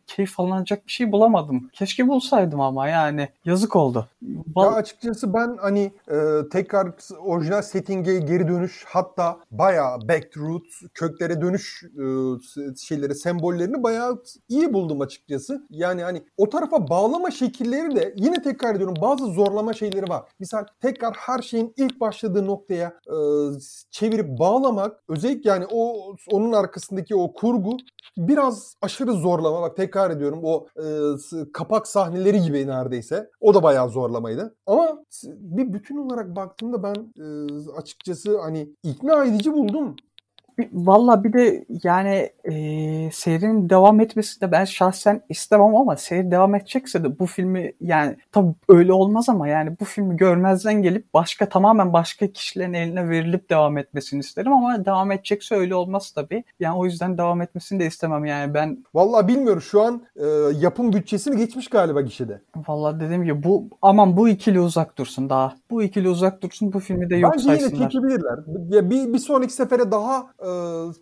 keyif 0.07 0.41
alınacak 0.41 0.87
bir 0.87 0.93
şey 0.93 1.12
bulamadım. 1.12 1.71
Keşke 1.73 2.09
bulsaydım 2.09 2.61
ama 2.61 2.89
yani 2.89 3.29
yazık 3.45 3.77
oldu. 3.77 4.09
Ya 4.23 4.43
Val- 4.57 4.75
açıkçası 4.75 5.35
ben 5.35 5.57
hani 5.61 5.93
e, 6.11 6.17
tekrar 6.53 6.89
orijinal 7.19 7.62
setting'e 7.62 8.19
geri 8.19 8.49
dönüş 8.49 8.85
hatta 8.89 9.37
bayağı 9.73 10.09
back 10.09 10.33
to 10.33 10.41
roots 10.41 10.83
köklere 10.95 11.41
dönüş 11.41 11.83
e, 11.85 12.76
şeyleri 12.76 13.14
sembollerini 13.14 13.83
bayağı 13.83 14.23
iyi 14.49 14.73
buldum 14.73 15.00
açıkçası. 15.00 15.67
Yani 15.71 16.02
hani 16.02 16.23
o 16.37 16.49
tarafa 16.49 16.88
bağlama 16.88 17.31
şekilleri 17.31 17.97
de 17.97 18.14
yine 18.17 18.43
tekrar 18.43 18.75
ediyorum 18.75 18.95
bazı 19.00 19.26
zorlama 19.26 19.73
şeyleri 19.73 20.09
var. 20.09 20.23
Misal 20.41 20.64
tekrar 20.81 21.14
her 21.14 21.43
şeyin 21.43 21.75
ilk 21.76 22.00
başladığı 22.00 22.47
noktaya 22.47 22.88
e, 23.07 23.17
çevirip 23.91 24.38
bağlamak 24.38 25.02
özellikle 25.09 25.50
yani 25.50 25.67
o 25.71 26.14
onun 26.31 26.52
arkasındaki 26.52 27.17
o 27.17 27.33
kurgu 27.33 27.76
biraz 28.17 28.76
aşırı 28.83 29.12
zorlama. 29.12 29.62
Bak 29.62 29.76
tekrar 29.76 30.11
ediyorum 30.11 30.41
o 30.43 30.67
e, 30.76 30.83
kapak 31.52 31.88
sahneleri 31.88 32.41
gibi 32.43 32.67
neredeyse. 32.67 33.31
O 33.41 33.55
da 33.55 33.62
bayağı 33.62 33.88
zorlamaydı. 33.88 34.55
Ama 34.67 35.05
bir 35.26 35.73
bütün 35.73 35.97
olarak 35.97 36.37
baktığımda 36.37 36.83
ben 36.83 36.95
e, 37.19 37.25
açıkçası 37.76 38.41
hani 38.41 38.69
ikna 38.83 39.25
edici 39.25 39.55
buldum. 39.62 39.97
Bir- 39.97 40.12
Valla 40.73 41.25
bir 41.25 41.33
de 41.33 41.64
yani 41.85 42.31
e, 42.45 42.52
serinin 43.12 43.71
devam 43.71 44.00
etmesi 44.00 44.40
de 44.40 44.52
ben 44.52 44.64
şahsen 44.64 45.23
istemem 45.28 45.76
ama 45.76 45.97
seri 45.97 46.31
devam 46.31 46.54
edecekse 46.54 47.04
de 47.04 47.19
bu 47.19 47.26
filmi 47.26 47.73
yani 47.81 48.16
tabii 48.33 48.54
öyle 48.69 48.92
olmaz 48.92 49.28
ama 49.28 49.49
yani 49.49 49.76
bu 49.81 49.85
filmi 49.85 50.16
görmezden 50.16 50.83
gelip 50.83 51.14
başka 51.14 51.49
tamamen 51.49 51.92
başka 51.92 52.26
kişilerin 52.26 52.73
eline 52.73 53.09
verilip 53.09 53.50
devam 53.50 53.78
etmesini 53.78 54.21
isterim 54.21 54.52
ama 54.52 54.85
devam 54.85 55.12
edecekse 55.12 55.54
öyle 55.54 55.75
olmaz 55.75 56.11
tabii. 56.11 56.45
Yani 56.61 56.76
o 56.76 56.85
yüzden 56.85 57.19
devam 57.19 57.40
etmesini 57.42 57.81
de 57.81 57.87
istemem 57.87 58.25
yani 58.25 58.54
ben 58.54 58.85
Vallahi 58.95 59.28
bilmiyorum 59.28 59.62
şu 59.62 59.83
an 59.83 60.02
e, 60.16 60.26
yapım 60.61 60.92
bütçesini 60.92 61.37
geçmiş 61.37 61.69
galiba 61.69 62.00
gişede. 62.00 62.40
valla 62.69 63.00
dediğim 63.00 63.25
gibi 63.25 63.42
bu 63.42 63.69
aman 63.83 64.16
bu 64.16 64.28
ikili 64.28 64.61
uzak 64.61 64.99
dursun 64.99 65.31
daha. 65.31 65.54
Bu 65.71 65.83
ikili 65.83 66.09
uzak 66.09 66.42
dursun 66.42 66.73
bu 66.73 66.81
filmi 66.81 67.11
de 67.11 67.16
yok 67.16 67.33
Bence 67.33 67.50
yine 67.50 67.59
saysınlar. 67.61 67.90
çekebilirler. 67.90 68.38
Ya 68.69 68.90
bir, 68.90 69.12
bir 69.12 69.19
sonraki 69.19 69.52
sefere 69.52 69.90
daha 69.90 70.26
e, 70.42 70.49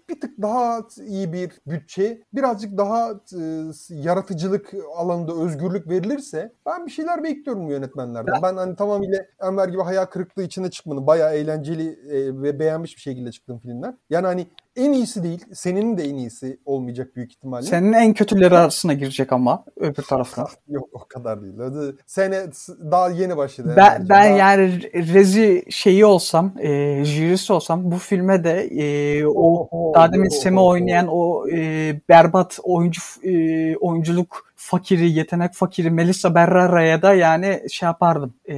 bir 0.09 0.21
tık 0.21 0.43
daha 0.43 0.81
iyi 1.07 1.33
bir 1.33 1.51
bütçe, 1.67 2.23
birazcık 2.33 2.79
daha 2.79 3.11
e, 3.11 3.43
yaratıcılık 3.89 4.75
alanında 4.97 5.33
özgürlük 5.35 5.89
verilirse 5.89 6.53
ben 6.67 6.87
bir 6.87 6.91
şeyler 6.91 7.25
bekliyorum 7.25 7.67
bu 7.67 7.71
yönetmenlerden. 7.71 8.35
Ben 8.43 8.57
hani 8.57 8.77
tamamıyla 8.77 9.27
Enver 9.43 9.69
gibi 9.69 9.83
hayal 9.83 10.05
kırıklığı 10.05 10.43
içine 10.43 10.71
çıkmadım. 10.71 11.07
Bayağı 11.07 11.35
eğlenceli 11.35 11.89
e, 11.89 12.43
ve 12.43 12.59
beğenmiş 12.59 12.97
bir 12.97 13.01
şekilde 13.01 13.33
çıktım 13.33 13.59
filmden. 13.59 13.99
Yani 14.11 14.27
hani 14.27 14.47
en 14.77 14.93
iyisi 14.93 15.23
değil, 15.23 15.45
senin 15.53 15.99
de 15.99 16.05
en 16.05 16.15
iyisi 16.15 16.61
olmayacak 16.65 17.17
büyük 17.17 17.33
ihtimalle. 17.33 17.67
Senin 17.67 17.93
en 17.93 18.15
kötüleri 18.15 18.57
arasına 18.59 18.93
girecek 18.93 19.33
ama 19.33 19.65
öbür 19.77 20.03
taraftan. 20.03 20.49
Yok 20.69 20.89
o 20.93 20.99
kadar 21.09 21.43
değil. 21.43 21.55
Hadi 21.59 21.97
Sene 22.07 22.47
daha 22.91 23.11
yeni 23.11 23.37
başladı. 23.37 23.75
Ben, 23.77 23.87
Enver'cim. 23.87 24.09
ben 24.09 24.31
Daha- 24.31 24.37
yani 24.39 24.83
rezi 24.95 25.65
şeyi 25.71 26.05
olsam, 26.07 26.53
e, 26.61 27.05
jürisi 27.05 27.53
olsam 27.53 27.91
bu 27.91 27.97
filme 27.99 28.45
de 28.45 28.61
e, 28.61 29.27
o 29.27 29.69
Oho, 29.71 29.95
daha 29.95 30.13
demin 30.13 30.29
Sem'i 30.29 30.61
oynayan 30.61 31.07
o 31.11 31.49
e, 31.49 32.01
berbat 32.09 32.59
oyuncu 32.63 33.01
e, 33.23 33.77
oyunculuk 33.77 34.50
fakiri, 34.61 35.11
yetenek 35.11 35.55
fakiri 35.55 35.91
Melissa 35.91 36.35
Berrara'ya 36.35 37.03
da 37.03 37.15
yani 37.15 37.63
şey 37.71 37.87
yapardım. 37.87 38.35
E, 38.49 38.55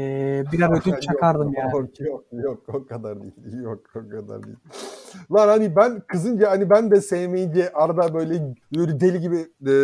birer 0.53 0.71
ödül 0.81 0.91
Yok, 0.91 1.03
çakardım 1.03 1.53
yani. 1.55 1.73
Yok 1.73 2.01
yok 2.01 2.25
yok 2.33 2.63
o 2.69 2.87
kadar 2.87 3.23
değil. 3.23 3.33
Yok 3.63 3.81
o 3.97 4.09
kadar 4.11 4.43
değil. 4.43 4.57
Lan 5.33 5.49
hani 5.49 5.77
ben 5.77 6.01
kızınca 6.01 6.51
hani 6.51 6.71
ben 6.71 6.91
de 6.91 7.01
sevmeyince 7.01 7.73
arada 7.73 8.15
böyle, 8.15 8.55
böyle 8.77 9.01
deli 9.01 9.21
gibi 9.21 9.37
e, 9.71 9.75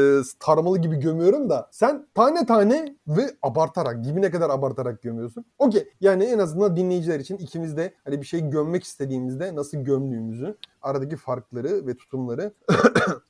taramalı 0.41 0.79
gibi 0.79 0.97
gömüyorum 0.97 1.51
da 1.51 1.69
sen 1.71 2.07
tane 2.15 2.47
tane 2.47 2.97
ve 3.09 3.23
abartarak 3.43 4.05
dibine 4.05 4.31
kadar 4.31 4.51
abartarak 4.51 5.03
gömüyorsun. 5.03 5.45
Okey 5.59 5.89
yani 6.01 6.25
en 6.25 6.39
azından 6.39 6.77
dinleyiciler 6.77 7.21
için 7.21 7.37
ikimiz 7.37 7.77
de 7.77 7.95
hani 8.05 8.21
bir 8.21 8.27
şey 8.27 8.51
gömmek 8.51 8.85
istediğimizde 8.85 9.57
nasıl 9.57 9.79
gömdüğümüzü 9.79 10.57
aradaki 10.83 11.17
farkları 11.17 11.87
ve 11.87 11.97
tutumları 11.97 12.53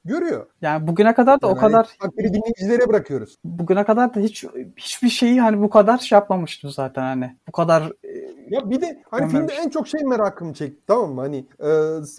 görüyor. 0.09 0.47
Yani 0.63 0.87
bugüne 0.87 1.15
kadar 1.15 1.41
da 1.41 1.47
o 1.47 1.51
Yani 1.51 1.59
kadar 1.61 1.89
takdiri 2.01 2.35
dinleyicilere 2.35 2.89
bırakıyoruz. 2.89 3.37
bugüne 3.45 3.85
kadar 3.85 4.15
da 4.15 4.21
hiç 4.21 4.45
hiçbir 4.77 5.09
şeyi 5.09 5.41
hani 5.41 5.61
bu 5.63 5.71
kadar 5.71 5.99
şey 5.99 6.17
yapmamıştım 6.17 6.71
zaten 6.71 7.03
hani. 7.03 7.37
Bu 7.49 7.53
kadar 7.53 7.83
e, 7.83 8.09
Ya 8.51 8.71
bir 8.71 8.81
de 8.81 9.03
hani 9.11 9.31
filmde 9.31 9.53
en 9.53 9.69
çok 9.69 9.89
şey 9.89 10.05
merakımı 10.05 10.55
çekti 10.55 10.83
tamam 10.87 11.13
mı? 11.13 11.21
Hani 11.21 11.45
e, 11.61 11.71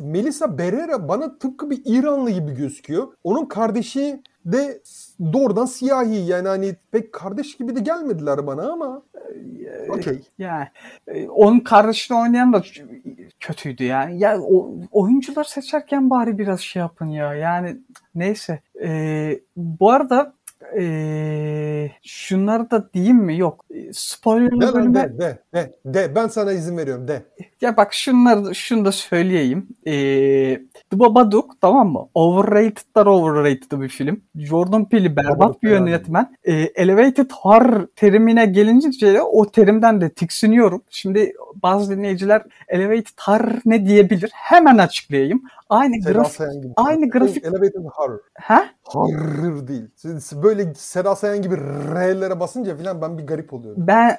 Melissa 0.03 0.58
Berrera 0.58 1.08
bana 1.08 1.38
tıpkı 1.38 1.69
bir 1.69 1.81
İranlı 1.86 2.29
gibi 2.31 2.53
gözüküyor. 2.55 3.08
Onun 3.24 3.46
kardeşi 3.46 4.22
de 4.46 4.81
doğrudan 5.34 5.65
siyahi 5.65 6.15
yani 6.15 6.48
hani 6.48 6.75
pek 6.91 7.13
kardeş 7.13 7.58
gibi 7.58 7.75
de 7.75 7.79
gelmediler 7.79 8.48
bana 8.48 8.72
ama 8.72 9.01
okey. 9.89 10.19
Yani 10.38 10.67
e, 11.08 11.29
onun 11.29 11.60
kardeşini 11.60 12.17
oynayan 12.17 12.53
da 12.53 12.62
kötüydü 13.39 13.84
yani. 13.84 14.19
Ya 14.19 14.39
o, 14.41 14.75
oyuncular 14.91 15.43
seçerken 15.43 16.10
bari 16.10 16.38
biraz 16.38 16.60
şey 16.60 16.79
yapın 16.79 17.08
ya. 17.08 17.34
Yani 17.34 17.77
neyse. 18.15 18.60
E, 18.84 19.39
bu 19.55 19.91
arada 19.91 20.34
e, 20.79 21.91
şunları 22.03 22.72
da 22.72 22.93
diyeyim 22.93 23.17
mi? 23.17 23.38
Yok. 23.38 23.65
Lan 24.62 24.74
bölüme 24.74 24.96
de, 24.96 25.19
de, 25.19 25.39
de, 25.53 25.74
de. 25.86 26.15
Ben 26.15 26.27
sana 26.27 26.51
izin 26.51 26.77
veriyorum 26.77 27.08
de. 27.08 27.24
Ya 27.61 27.77
bak 27.77 27.93
şunları 27.93 28.55
şunu 28.55 28.85
da 28.85 28.91
söyleyeyim. 28.91 29.67
E, 29.85 29.91
The 30.89 30.99
Babadook 30.99 31.61
tamam 31.61 31.89
mı? 31.91 32.07
Overrated'lar 32.13 33.05
overrated 33.05 33.81
bir 33.81 33.87
film. 33.89 34.21
Jordan 34.35 34.89
Peele 34.89 35.15
berbat 35.15 35.39
Babadook 35.39 35.63
bir 35.63 35.69
yönetmen. 35.69 36.35
E, 36.43 36.53
elevated 36.53 37.29
horror 37.31 37.87
terimine 37.95 38.45
gelince 38.45 39.21
o 39.21 39.51
terimden 39.51 40.01
de 40.01 40.09
tiksiniyorum. 40.09 40.81
Şimdi 40.89 41.33
bazı 41.63 41.91
dinleyiciler 41.97 42.41
elevated 42.67 43.19
horror 43.21 43.59
ne 43.65 43.85
diyebilir? 43.85 44.29
Hemen 44.33 44.77
açıklayayım. 44.77 45.41
Aynı 45.69 46.01
Seda 46.03 46.13
grafik 46.13 46.61
gibi. 46.63 46.73
aynı 46.75 47.05
grafik- 47.09 47.45
Elevated 47.47 47.85
horror. 47.93 48.19
ha? 48.39 48.65
Horror 48.83 49.67
değil. 49.67 49.85
Böyle 50.43 50.73
Seda 50.73 51.15
Sayan 51.15 51.41
gibi 51.41 51.55
R'lere 51.95 52.39
basınca 52.39 52.77
filan 52.77 53.01
ben 53.01 53.17
bir 53.17 53.23
garip 53.23 53.53
oluyorum. 53.53 53.87
Ben 53.87 54.17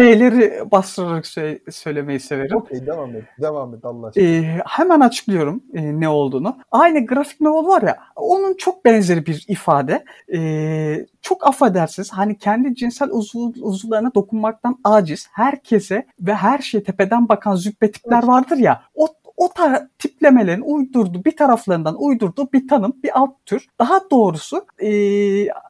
R'leri 0.00 0.70
bastırarak 0.70 1.24
sö- 1.24 1.70
söylemeyi 1.72 2.20
severim. 2.20 2.58
Devam 2.86 3.16
et. 3.16 3.24
Devam 3.40 3.74
et 3.74 3.84
Allah 3.84 4.06
aşkına. 4.06 4.24
Ee, 4.24 4.60
hemen 4.66 5.00
açıklıyorum 5.00 5.62
e, 5.74 6.00
ne 6.00 6.08
olduğunu. 6.08 6.56
Aynı 6.70 7.06
grafik 7.06 7.40
novel 7.40 7.68
var 7.68 7.82
ya 7.82 7.98
onun 8.16 8.54
çok 8.54 8.84
benzeri 8.84 9.26
bir 9.26 9.44
ifade. 9.48 10.04
Ee, 10.34 11.06
çok 11.22 11.46
affedersiniz 11.46 12.12
hani 12.12 12.38
kendi 12.38 12.74
cinsel 12.74 13.08
uzuv, 13.10 13.52
uzuvlarına 13.60 14.14
dokunmaktan 14.14 14.78
aciz 14.84 15.28
herkese 15.32 16.06
ve 16.20 16.34
her 16.34 16.58
şeye 16.58 16.82
tepeden 16.82 17.28
bakan 17.28 17.54
züppe 17.54 17.90
tipler 17.90 18.26
vardır 18.26 18.56
ya 18.56 18.82
o 18.94 19.08
o 19.36 19.46
tar- 19.46 19.88
tiplemelerin 19.98 20.62
uydurduğu 20.62 21.24
bir 21.24 21.36
taraflarından 21.36 22.02
uydurduğu 22.02 22.52
bir 22.52 22.68
tanım, 22.68 22.96
bir 23.02 23.18
alt 23.18 23.30
tür. 23.46 23.68
Daha 23.78 24.00
doğrusu 24.10 24.66
e, 24.82 24.88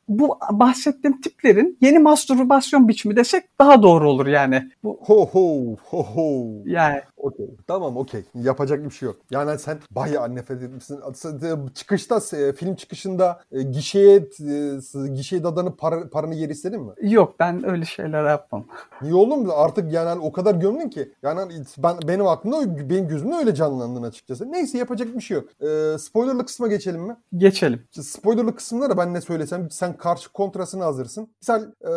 bu 0.09 0.39
bahsettiğim 0.53 1.21
tiplerin 1.21 1.79
yeni 1.81 1.99
mastürbasyon 1.99 2.89
biçimi 2.89 3.17
desek 3.17 3.59
daha 3.59 3.83
doğru 3.83 4.11
olur 4.11 4.27
yani. 4.27 4.71
Bu 4.85 4.99
Ho 5.03 5.27
ho 5.27 5.77
ho 5.85 6.03
ho. 6.03 6.47
yani 6.65 7.01
Okey. 7.17 7.47
Tamam 7.67 7.97
okey. 7.97 8.25
Yapacak 8.35 8.85
bir 8.85 8.91
şey 8.91 9.07
yok. 9.07 9.17
Yani 9.31 9.59
sen 9.59 9.79
bayağı 9.91 10.35
nefret 10.35 10.63
etmişsin. 10.63 11.01
Çıkışta 11.75 12.21
film 12.57 12.75
çıkışında 12.75 13.41
e, 13.53 13.63
gişeye 13.63 14.17
e, 14.17 15.09
gişeye 15.15 15.45
dadanıp 15.45 15.79
para, 15.79 16.09
paranı 16.09 16.35
geri 16.35 16.53
istedin 16.53 16.83
mi? 16.83 16.93
yok 17.03 17.35
ben 17.41 17.67
öyle 17.69 17.85
şeyler 17.85 18.25
yapmam. 18.29 18.65
Niye 19.03 19.15
oğlum? 19.15 19.51
Artık 19.57 19.93
yani 19.93 20.21
o 20.21 20.33
kadar 20.33 20.55
gömdün 20.55 20.89
ki. 20.89 21.13
Yani 21.23 21.41
hani 21.41 21.53
ben 21.79 21.97
benim 22.09 22.27
aklımda 22.27 22.89
benim 22.91 23.09
gözümde 23.09 23.35
öyle 23.35 23.55
canlandın 23.63 24.03
açıkçası. 24.03 24.53
Neyse 24.53 24.79
yapacak 24.79 25.17
bir 25.17 25.21
şey 25.21 25.35
yok. 25.35 25.49
E, 25.63 25.99
spoilerlı 25.99 26.47
kısma 26.47 26.67
geçelim 26.67 27.01
mi? 27.01 27.17
Geçelim. 27.37 27.83
Spoilerlı 27.91 28.57
kısımlara 28.57 28.97
ben 28.97 29.15
ne 29.15 29.21
söylesem 29.21 29.71
sen 29.71 29.97
karşı 29.97 30.33
kontrasını 30.33 30.83
hazırsın. 30.83 31.29
Misal 31.41 31.63
e, 31.63 31.93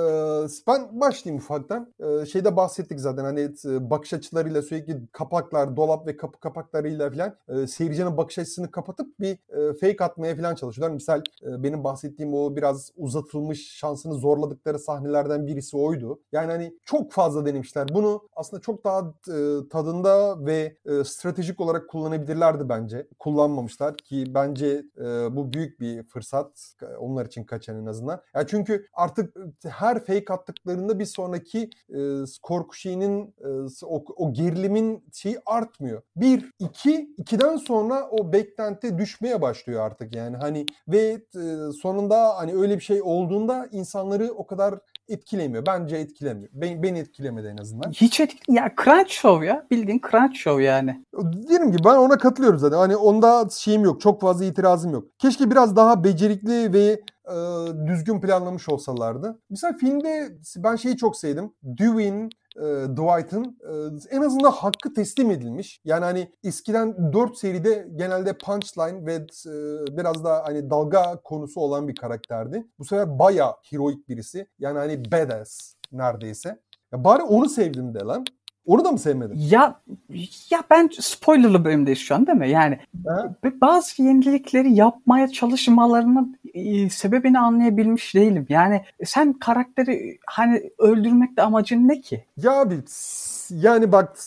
ben 0.67 0.99
başlayayım 1.01 1.43
ufaktan. 1.43 1.93
E, 1.99 2.25
şeyde 2.25 2.55
bahsettik 2.55 2.99
zaten 2.99 3.23
hani 3.23 3.39
e, 3.65 3.89
bakış 3.89 4.13
açılarıyla 4.13 4.61
sürekli 4.61 5.07
kapaklar, 5.11 5.77
dolap 5.77 6.07
ve 6.07 6.17
kapı 6.17 6.39
kapaklarıyla 6.39 7.11
falan 7.11 7.35
e, 7.47 7.67
seyircinin 7.67 8.17
bakış 8.17 8.39
açısını 8.39 8.71
kapatıp 8.71 9.19
bir 9.19 9.31
e, 9.31 9.73
fake 9.73 10.03
atmaya 10.03 10.35
falan 10.35 10.55
çalışıyorlar. 10.55 10.93
Misal 10.95 11.19
e, 11.19 11.63
benim 11.63 11.83
bahsettiğim 11.83 12.33
o 12.33 12.55
biraz 12.55 12.91
uzatılmış 12.97 13.71
şansını 13.71 14.13
zorladıkları 14.13 14.79
sahnelerden 14.79 15.47
birisi 15.47 15.77
oydu. 15.77 16.19
Yani 16.31 16.51
hani 16.51 16.73
çok 16.85 17.11
fazla 17.11 17.45
denemişler. 17.45 17.87
Bunu 17.93 18.21
aslında 18.35 18.61
çok 18.61 18.83
daha 18.83 19.13
e, 19.29 19.69
tadında 19.69 20.45
ve 20.45 20.77
e, 20.85 21.03
stratejik 21.45 21.59
olarak 21.61 21.89
kullanabilirlerdi 21.89 22.69
bence. 22.69 23.07
Kullanmamışlar 23.19 23.97
ki 23.97 24.25
bence 24.27 24.83
e, 24.97 25.35
bu 25.35 25.53
büyük 25.53 25.79
bir 25.79 26.03
fırsat 26.03 26.75
onlar 26.99 27.25
için 27.25 27.43
kaçan 27.43 27.81
en 27.81 27.85
azından. 27.85 28.21
Ya 28.35 28.47
çünkü 28.47 28.85
artık 28.93 29.37
e, 29.65 29.69
her 29.69 30.05
fake 30.05 30.33
attıklarında 30.33 30.99
bir 30.99 31.05
sonraki 31.05 31.69
e, 31.89 31.99
korku 32.41 32.75
şeyinin 32.75 33.35
e, 33.39 33.49
o, 33.85 34.03
o 34.15 34.33
gerilimin 34.33 35.03
şeyi 35.13 35.37
artmıyor. 35.45 36.01
Bir, 36.15 36.51
iki, 36.59 37.13
ikiden 37.17 37.57
sonra 37.57 38.09
o 38.09 38.33
beklenti 38.33 38.97
düşmeye 38.97 39.41
başlıyor 39.41 39.81
artık 39.81 40.15
yani 40.15 40.37
hani 40.37 40.65
ve 40.87 41.21
e, 41.35 41.71
sonunda 41.81 42.37
hani 42.37 42.55
öyle 42.55 42.75
bir 42.75 42.83
şey 42.83 43.01
olduğunda 43.01 43.67
insanları 43.71 44.31
o 44.31 44.47
kadar 44.47 44.79
etkilemiyor. 45.07 45.65
Bence 45.65 45.95
etkilemiyor. 45.95 46.49
Ben, 46.53 46.83
beni 46.83 46.99
etkilemedi 46.99 47.47
en 47.47 47.57
azından. 47.57 47.91
Hiç 47.91 48.19
etkili 48.19 48.57
ya 48.57 48.71
Crunch 48.83 49.09
Show 49.09 49.45
ya 49.45 49.67
bildiğin 49.71 50.01
Crunch 50.11 50.35
Show 50.35 50.63
yani. 50.63 51.03
Diyelim 51.47 51.71
ki 51.71 51.77
ben 51.85 51.95
ona 51.95 52.17
katılıyorum 52.17 52.59
zaten. 52.59 52.77
Hani 52.77 52.95
onda 52.95 53.49
şeyim 53.51 53.83
yok. 53.83 54.01
Çok 54.01 54.21
fazla 54.21 54.45
itirazım 54.45 54.93
yok. 54.93 55.07
Keşke 55.19 55.51
biraz 55.51 55.75
daha 55.75 56.03
becerikli 56.03 56.73
ve 56.73 57.01
e, 57.31 57.35
düzgün 57.87 58.21
planlamış 58.21 58.69
olsalardı. 58.69 59.39
Mesela 59.49 59.73
filmde 59.73 60.37
ben 60.57 60.75
şeyi 60.75 60.97
çok 60.97 61.17
sevdim. 61.17 61.51
Dewey'in 61.63 62.29
e, 62.55 62.63
Dwight'ın 62.89 63.43
e, 63.43 64.15
en 64.15 64.21
azından 64.21 64.51
hakkı 64.51 64.93
teslim 64.93 65.31
edilmiş. 65.31 65.81
Yani 65.85 66.05
hani 66.05 66.31
eskiden 66.43 67.13
4 67.13 67.37
seride 67.37 67.87
genelde 67.95 68.37
punchline 68.37 69.05
ve 69.05 69.13
e, 69.15 69.97
biraz 69.97 70.23
da 70.23 70.43
hani 70.45 70.69
dalga 70.69 71.21
konusu 71.23 71.59
olan 71.61 71.87
bir 71.87 71.95
karakterdi. 71.95 72.67
Bu 72.79 72.85
sefer 72.85 73.19
bayağı 73.19 73.53
heroik 73.69 74.09
birisi. 74.09 74.47
Yani 74.59 74.77
hani 74.77 75.11
badass 75.11 75.73
neredeyse. 75.91 76.59
Ya 76.91 77.03
bari 77.03 77.23
onu 77.23 77.49
sevdim 77.49 77.93
de 77.93 77.99
lan. 77.99 78.25
Onu 78.65 78.85
da 78.85 78.91
mı 78.91 78.99
sevmedin? 78.99 79.35
Ya 79.37 79.81
ya 80.49 80.63
ben 80.69 80.89
spoilerlı 80.99 81.65
bölümdeyiz 81.65 81.99
şu 81.99 82.15
an 82.15 82.27
değil 82.27 82.37
mi? 82.37 82.49
Yani 82.49 82.79
b- 83.43 83.61
bazı 83.61 84.01
yenilikleri 84.01 84.73
yapmaya 84.73 85.27
çalışmalarının 85.27 86.37
sebebini 86.91 87.39
anlayabilmiş 87.39 88.15
değilim. 88.15 88.45
Yani 88.49 88.81
sen 89.05 89.33
karakteri 89.33 90.17
hani 90.25 90.69
öldürmekte 90.79 91.41
amacın 91.41 91.87
ne 91.87 92.01
ki? 92.01 92.25
Ya 92.37 92.51
abi 92.61 92.75
yani 93.51 93.91
bak 93.91 94.17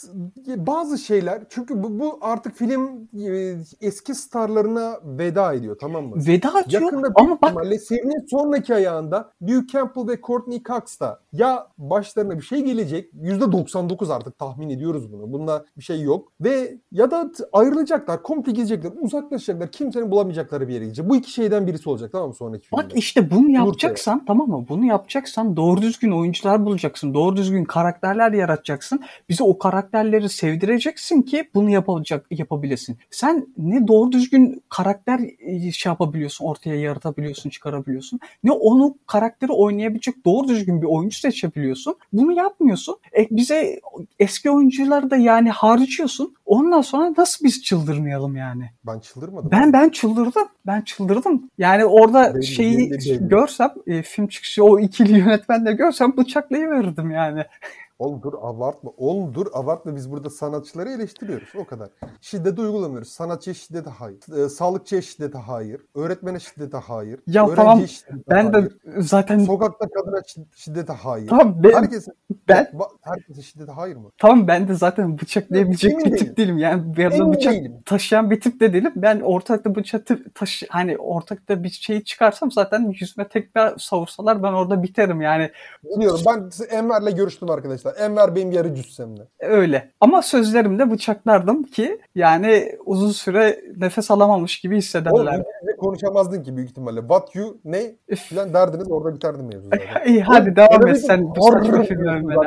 bazı 0.46 0.98
şeyler 0.98 1.42
çünkü 1.48 1.82
bu, 1.82 2.00
bu 2.00 2.18
artık 2.20 2.54
film 2.54 3.08
e, 3.28 3.56
eski 3.80 4.14
starlarına 4.14 4.96
veda 5.04 5.52
ediyor 5.54 5.76
tamam 5.80 6.06
mı? 6.06 6.16
Veda 6.26 6.48
atıyor 6.48 6.82
Yakında 6.82 7.08
ama 7.14 7.38
bak 7.42 7.66
serinin 7.88 8.26
sonraki 8.30 8.74
ayağında 8.74 9.30
Luke 9.42 9.66
Campbell 9.72 10.08
ve 10.08 10.20
Courtney 10.20 10.62
Cox 10.62 11.00
da 11.00 11.20
ya 11.32 11.66
başlarına 11.78 12.36
bir 12.38 12.42
şey 12.42 12.60
gelecek 12.60 13.12
%99 13.14 14.14
artık 14.14 14.38
tahmin 14.38 14.70
ediyoruz 14.70 15.12
bunu. 15.12 15.32
Bunda 15.32 15.64
bir 15.76 15.82
şey 15.82 16.02
yok. 16.02 16.32
Ve 16.40 16.78
ya 16.92 17.10
da 17.10 17.30
ayrılacaklar, 17.52 18.22
komple 18.22 18.52
gidecekler, 18.52 18.92
uzaklaşacaklar. 19.00 19.72
Kimsenin 19.72 20.10
bulamayacakları 20.10 20.68
bir 20.68 20.74
yere 20.74 20.84
gidecek. 20.84 21.08
Bu 21.08 21.16
iki 21.16 21.30
şeyden 21.30 21.66
birisi 21.66 21.90
olacak 21.90 22.12
tamam 22.12 22.28
mı 22.28 22.34
sonraki 22.34 22.72
Bak 22.72 22.80
filmde? 22.80 22.98
işte 22.98 23.30
bunu 23.30 23.50
yapacaksan 23.50 24.24
tamam 24.24 24.48
mı? 24.48 24.66
Bunu 24.68 24.84
yapacaksan 24.84 25.56
doğru 25.56 25.82
düzgün 25.82 26.10
oyuncular 26.10 26.64
bulacaksın. 26.64 27.14
Doğru 27.14 27.36
düzgün 27.36 27.64
karakterler 27.64 28.32
yaratacaksın. 28.32 29.00
Bize 29.28 29.44
o 29.44 29.58
karakterleri 29.58 30.28
sevdireceksin 30.28 31.22
ki 31.22 31.50
bunu 31.54 31.70
yapacak 31.70 32.26
yapabilesin. 32.30 32.98
Sen 33.10 33.46
ne 33.58 33.88
doğru 33.88 34.12
düzgün 34.12 34.62
karakter 34.68 35.20
e, 35.38 35.72
şey 35.72 35.90
yapabiliyorsun, 35.90 36.44
ortaya 36.44 36.76
yaratabiliyorsun, 36.76 37.50
çıkarabiliyorsun. 37.50 38.20
Ne 38.44 38.52
onu 38.52 38.94
karakteri 39.06 39.52
oynayabilecek 39.52 40.24
doğru 40.24 40.48
düzgün 40.48 40.82
bir 40.82 40.86
oyuncu 40.86 41.18
seçebiliyorsun. 41.18 41.96
Bunu 42.12 42.32
yapmıyorsun. 42.32 42.96
E, 43.18 43.28
bize 43.30 43.80
eski 44.18 44.50
oyuncuları 44.50 45.10
da 45.10 45.16
yani 45.16 45.50
harcıyorsun. 45.50 46.34
Ondan 46.46 46.80
sonra 46.80 47.14
nasıl 47.18 47.44
biz 47.44 47.62
çıldırmayalım 47.62 48.36
yani? 48.36 48.70
Ben 48.86 48.98
çıldırmadım. 48.98 49.50
Ben 49.52 49.72
ben 49.72 49.88
çıldırdım. 49.88 50.48
Ben 50.66 50.80
çıldırdım. 50.80 51.50
Yani 51.58 51.84
orada 51.84 52.34
Belli, 52.34 52.46
şeyi 52.46 52.90
belli, 52.90 52.90
belli. 52.90 53.28
görsem, 53.28 53.70
e, 53.86 54.02
film 54.02 54.28
çıkışı 54.28 54.64
o 54.64 54.78
ikili 54.78 55.18
yönetmenle 55.18 55.72
görsem 55.72 56.16
bıçaklayıverirdim 56.16 57.10
yani. 57.10 57.44
Oğlum 57.98 58.22
dur 58.22 58.32
abartma. 58.42 58.90
Oğlum 58.96 59.34
dur 59.34 59.46
abartma. 59.52 59.96
Biz 59.96 60.10
burada 60.12 60.30
sanatçıları 60.30 60.90
eleştiriyoruz. 60.90 61.48
O 61.58 61.64
kadar. 61.64 61.88
Şiddet 62.20 62.58
uygulamıyoruz. 62.58 63.08
Sanatçıya 63.08 63.54
şiddete 63.54 63.90
hayır. 63.90 64.44
Ee, 64.44 64.48
sağlıkçıya 64.48 65.02
şiddete 65.02 65.38
hayır. 65.38 65.80
Öğretmene 65.94 66.40
şiddete 66.40 66.76
hayır. 66.76 67.20
Ya 67.26 67.42
Öğrenciye 67.42 67.56
tamam, 67.64 67.86
şiddete 67.88 68.22
Ben 68.30 68.52
de 68.52 68.56
hayır. 68.56 68.72
zaten 68.98 69.38
Sokakta 69.38 69.88
kadına 69.88 70.18
şid- 70.18 70.46
şiddete 70.56 70.92
hayır. 70.92 71.28
tamam 71.28 71.54
ben, 71.62 71.72
Herkesin, 71.72 72.14
ben 72.48 72.68
herkesin 73.02 73.42
şiddete 73.42 73.72
hayır 73.72 73.96
mı? 73.96 74.10
tamam 74.18 74.48
ben 74.48 74.68
de 74.68 74.74
zaten 74.74 75.18
bıçaklayabilecek 75.18 75.92
Emin 75.92 76.04
bir 76.04 76.16
tip 76.18 76.36
değilim. 76.36 76.58
Yani 76.58 76.96
bir 76.96 77.02
yandan 77.02 77.32
bıçak 77.32 77.52
değilim. 77.52 77.72
taşıyan 77.86 78.30
bir 78.30 78.40
tip 78.40 78.60
de 78.60 78.72
değilim. 78.72 78.92
Ben 78.96 79.20
ortakta 79.20 79.74
bıçak 79.74 80.06
taşı 80.34 80.66
hani 80.70 80.96
ortakta 80.98 81.62
bir 81.62 81.68
şeyi 81.70 82.04
çıkarsam 82.04 82.50
zaten 82.52 82.94
yüzüme 83.00 83.28
tekrar 83.28 83.78
savursalar 83.78 84.42
ben 84.42 84.52
orada 84.52 84.82
biterim 84.82 85.20
yani 85.20 85.50
Biliyorum 85.96 86.20
ben 86.26 86.50
Enver'le 86.76 87.16
görüştüm 87.16 87.50
arkadaşlar. 87.50 87.87
Enver 87.90 88.34
benim 88.34 88.52
yarı 88.52 88.74
cüssemle. 88.74 89.22
öyle. 89.40 89.90
Ama 90.00 90.22
sözlerimde 90.22 90.90
bıçaklardım 90.90 91.62
ki 91.62 92.00
yani 92.14 92.72
uzun 92.86 93.10
süre 93.10 93.60
nefes 93.76 94.10
alamamış 94.10 94.60
gibi 94.60 94.72
Oğlum 94.74 94.78
hissederler. 94.78 95.32
İngilizce 95.32 95.76
konuşamazdın 95.78 96.42
ki 96.42 96.56
büyük 96.56 96.70
ihtimalle. 96.70 97.00
What 97.00 97.34
you 97.34 97.56
ne 97.64 97.82
filan 98.16 98.54
derdiniz 98.54 98.90
orada 98.90 99.14
biterdi 99.14 99.42
mevzu 99.42 99.68
zaten. 99.70 100.06
İyi 100.12 100.22
hadi 100.22 100.42
Oğlum, 100.42 100.56
devam 100.56 100.86
et 100.88 101.00
sen 101.00 101.34
bu 101.36 101.42
saçma. 101.42 101.84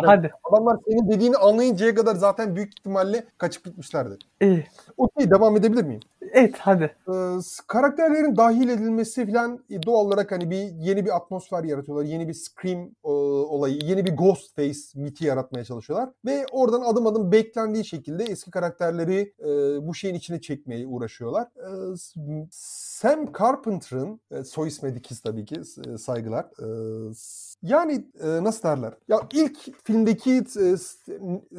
Hadi. 0.06 0.32
Adamlar 0.43 0.77
senin 0.88 1.10
dediğini 1.10 1.38
anlayıncaya 1.38 1.95
kadar 1.95 2.15
zaten 2.15 2.56
büyük 2.56 2.69
ihtimalle 2.80 3.23
kaçıp 3.38 3.63
gitmişlerdi. 3.63 4.17
İyi. 4.41 4.65
Okey 4.97 5.32
devam 5.32 5.58
edebilir 5.58 5.84
miyim? 5.84 6.01
Evet 6.21 6.55
hadi. 6.60 6.95
Ee, 7.10 7.13
karakterlerin 7.67 8.36
dahil 8.38 8.69
edilmesi 8.69 9.27
falan 9.31 9.63
e, 9.69 9.84
doğal 9.84 10.05
olarak 10.05 10.31
hani 10.31 10.49
bir 10.49 10.57
yeni 10.57 11.05
bir 11.05 11.15
atmosfer 11.15 11.63
yaratıyorlar. 11.63 12.05
Yeni 12.05 12.27
bir 12.27 12.34
Scream 12.34 12.79
e, 13.05 13.10
olayı, 13.10 13.79
yeni 13.84 14.05
bir 14.05 14.17
Ghostface 14.17 14.79
miti 14.95 15.25
yaratmaya 15.25 15.65
çalışıyorlar. 15.65 16.10
Ve 16.25 16.45
oradan 16.51 16.81
adım 16.81 17.07
adım 17.07 17.31
beklendiği 17.31 17.86
şekilde 17.86 18.23
eski 18.23 18.51
karakterleri 18.51 19.34
e, 19.39 19.47
bu 19.88 19.93
şeyin 19.93 20.15
içine 20.15 20.41
çekmeye 20.41 20.88
uğraşıyorlar. 20.88 21.47
S- 21.97 22.19
Sam 22.51 23.34
Carpenter'ın, 23.39 24.19
e, 24.31 24.43
soy 24.43 24.67
ismi 24.67 24.95
dikiz 24.95 25.19
tabii 25.21 25.45
ki 25.45 25.62
e, 25.93 25.97
saygılar. 25.97 26.45
S- 27.15 27.51
yani 27.63 28.05
e, 28.23 28.43
nasıl 28.43 28.63
derler? 28.63 28.93
Ya 29.07 29.19
ilk 29.34 29.84
filmdeki 29.86 30.43
e, 30.60 30.75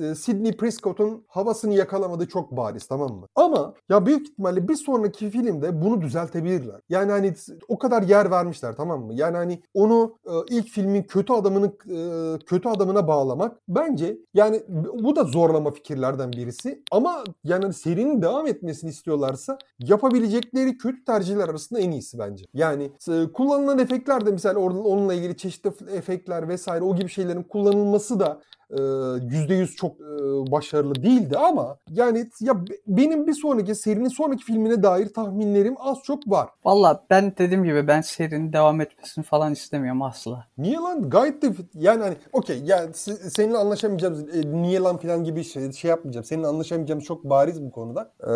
e, 0.07 0.14
Sidney 0.14 0.57
Prescott'un 0.57 1.25
havasını 1.29 1.75
yakalamadığı 1.75 2.29
çok 2.29 2.51
bariz 2.57 2.87
tamam 2.87 3.12
mı? 3.12 3.27
Ama 3.35 3.75
ya 3.88 4.07
büyük 4.07 4.38
ihtimalle 4.53 4.69
bir 4.69 4.75
sonraki 4.75 5.31
filmde 5.31 5.83
bunu 5.83 6.03
düzeltebilirler. 6.03 6.81
Yani 6.88 7.11
hani 7.11 7.35
o 7.69 7.79
kadar 7.79 8.03
yer 8.03 8.31
vermişler 8.31 8.77
tamam 8.77 9.05
mı? 9.05 9.15
Yani 9.15 9.37
hani 9.37 9.62
onu 9.75 10.17
e, 10.27 10.33
ilk 10.49 10.69
filmin 10.69 11.03
kötü 11.03 11.33
adamını 11.33 11.67
e, 11.67 12.38
kötü 12.47 12.69
adamına 12.69 13.09
bağlamak 13.09 13.57
bence 13.69 14.19
yani 14.35 14.62
bu 15.03 15.17
da 15.17 15.25
zorlama 15.25 15.71
fikirlerden 15.71 16.33
birisi. 16.33 16.83
Ama 16.93 17.25
yani 17.45 17.62
hani 17.62 17.75
serinin 17.75 18.23
devam 18.23 18.47
etmesini 18.47 18.91
istiyorlarsa 18.91 19.59
yapabilecekleri 19.79 20.79
kötü 20.79 21.05
tercihler 21.05 21.49
arasında 21.49 21.81
en 21.81 21.91
iyisi 21.91 22.19
bence. 22.19 22.45
Yani 22.55 22.91
e, 23.09 23.33
kullanılan 23.33 23.79
efektler 23.79 24.27
de 24.27 24.31
mesela 24.31 24.59
onunla 24.59 25.15
ilgili 25.15 25.37
çeşitli 25.37 25.71
efektler 25.97 26.49
vesaire 26.49 26.85
o 26.85 26.97
gibi 26.97 27.09
şeylerin 27.09 27.43
kullanılması 27.43 28.21
da 28.21 28.41
%100 28.77 29.77
çok 29.77 29.93
e, 30.01 30.05
başarılı 30.53 30.95
değildi 31.03 31.39
ama 31.39 31.77
yani 31.91 32.31
ya 32.41 32.67
be- 32.67 32.77
benim 32.87 33.27
bir 33.27 33.35
sonraki 33.35 33.75
serinin 33.75 34.09
sonraki 34.09 34.45
filmine 34.45 34.83
dair 34.83 35.13
tahminlerim 35.13 35.75
az 35.79 35.99
çok 36.05 36.31
var. 36.31 36.49
Valla 36.65 37.05
ben 37.11 37.33
dediğim 37.39 37.65
gibi 37.65 37.87
ben 37.89 38.01
serinin 38.01 38.53
devam 38.53 38.81
etmesini 38.81 39.25
falan 39.25 39.53
istemiyorum 39.53 40.03
asla. 40.03 40.47
Niye 40.59 40.77
lan? 40.77 41.11
Gayet 41.11 41.43
de 41.43 41.53
yani 41.75 42.03
hani 42.03 42.17
okey 42.33 42.63
ya 42.65 42.85
se- 42.85 43.31
seninle 43.31 43.57
anlaşamayacağımız 43.59 44.37
e, 44.37 44.53
niye 44.53 44.81
lan 44.81 44.97
falan 44.97 45.25
gibi 45.25 45.45
şey, 45.45 45.73
şey 45.73 45.89
yapmayacağım. 45.89 46.25
Seninle 46.25 46.47
anlaşamayacağımız 46.47 47.05
çok 47.05 47.25
bariz 47.25 47.63
bu 47.63 47.71
konuda. 47.71 48.13
Ee, 48.21 48.33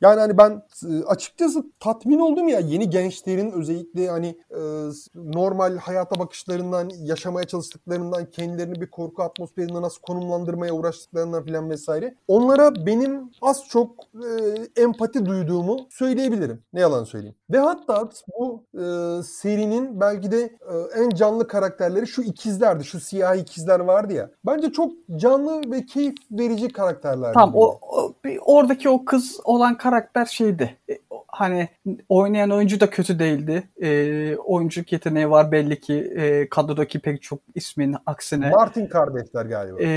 yani 0.00 0.20
hani 0.20 0.38
ben 0.38 0.62
e, 0.88 1.04
açıkçası 1.04 1.64
tatmin 1.80 2.18
oldum 2.18 2.48
ya 2.48 2.58
yeni 2.60 2.90
gençlerin 2.90 3.50
özellikle 3.50 4.08
hani 4.08 4.26
e, 4.50 4.60
normal 5.14 5.76
hayata 5.76 6.18
bakışlarından, 6.18 6.90
yaşamaya 6.98 7.46
çalıştıklarından, 7.46 8.30
kendilerini 8.30 8.80
bir 8.80 8.90
korku 8.90 9.22
atmosferinde 9.36 9.82
nasıl 9.82 10.00
konumlandırmaya 10.00 10.72
uğraştıklarından 10.72 11.44
falan 11.44 11.70
vesaire. 11.70 12.14
Onlara 12.28 12.86
benim 12.86 13.30
az 13.42 13.64
çok 13.68 13.90
e, 14.14 14.82
empati 14.82 15.26
duyduğumu 15.26 15.76
söyleyebilirim. 15.90 16.62
Ne 16.72 16.80
yalan 16.80 17.04
söyleyeyim. 17.04 17.34
Ve 17.50 17.58
hatta 17.58 18.08
bu 18.38 18.64
e, 18.74 18.82
serinin 19.22 20.00
belki 20.00 20.30
de 20.30 20.40
e, 20.42 21.00
en 21.00 21.10
canlı 21.10 21.48
karakterleri 21.48 22.06
şu 22.06 22.22
ikizlerdi. 22.22 22.84
Şu 22.84 23.00
siyah 23.00 23.36
ikizler 23.36 23.80
vardı 23.80 24.12
ya. 24.12 24.30
Bence 24.46 24.72
çok 24.72 24.92
canlı 25.16 25.70
ve 25.70 25.86
keyif 25.86 26.14
verici 26.30 26.68
karakterlerdi. 26.68 27.34
Tamam 27.34 27.54
o, 27.54 27.78
o 27.82 28.12
oradaki 28.40 28.88
o 28.88 29.04
kız 29.04 29.40
olan 29.44 29.78
karakter 29.78 30.26
şeydi. 30.26 30.76
Hani 31.36 31.68
oynayan 32.08 32.50
oyuncu 32.50 32.80
da 32.80 32.90
kötü 32.90 33.18
değildi. 33.18 33.62
E, 33.82 34.36
oyunculuk 34.36 34.92
yeteneği 34.92 35.30
var 35.30 35.52
belli 35.52 35.80
ki 35.80 35.94
e, 35.94 36.48
kadrodaki 36.48 36.98
pek 36.98 37.22
çok 37.22 37.38
ismin 37.54 37.96
aksine. 38.06 38.50
Martin 38.50 38.86
kardeşler 38.86 39.46
galiba. 39.46 39.82
E, 39.82 39.88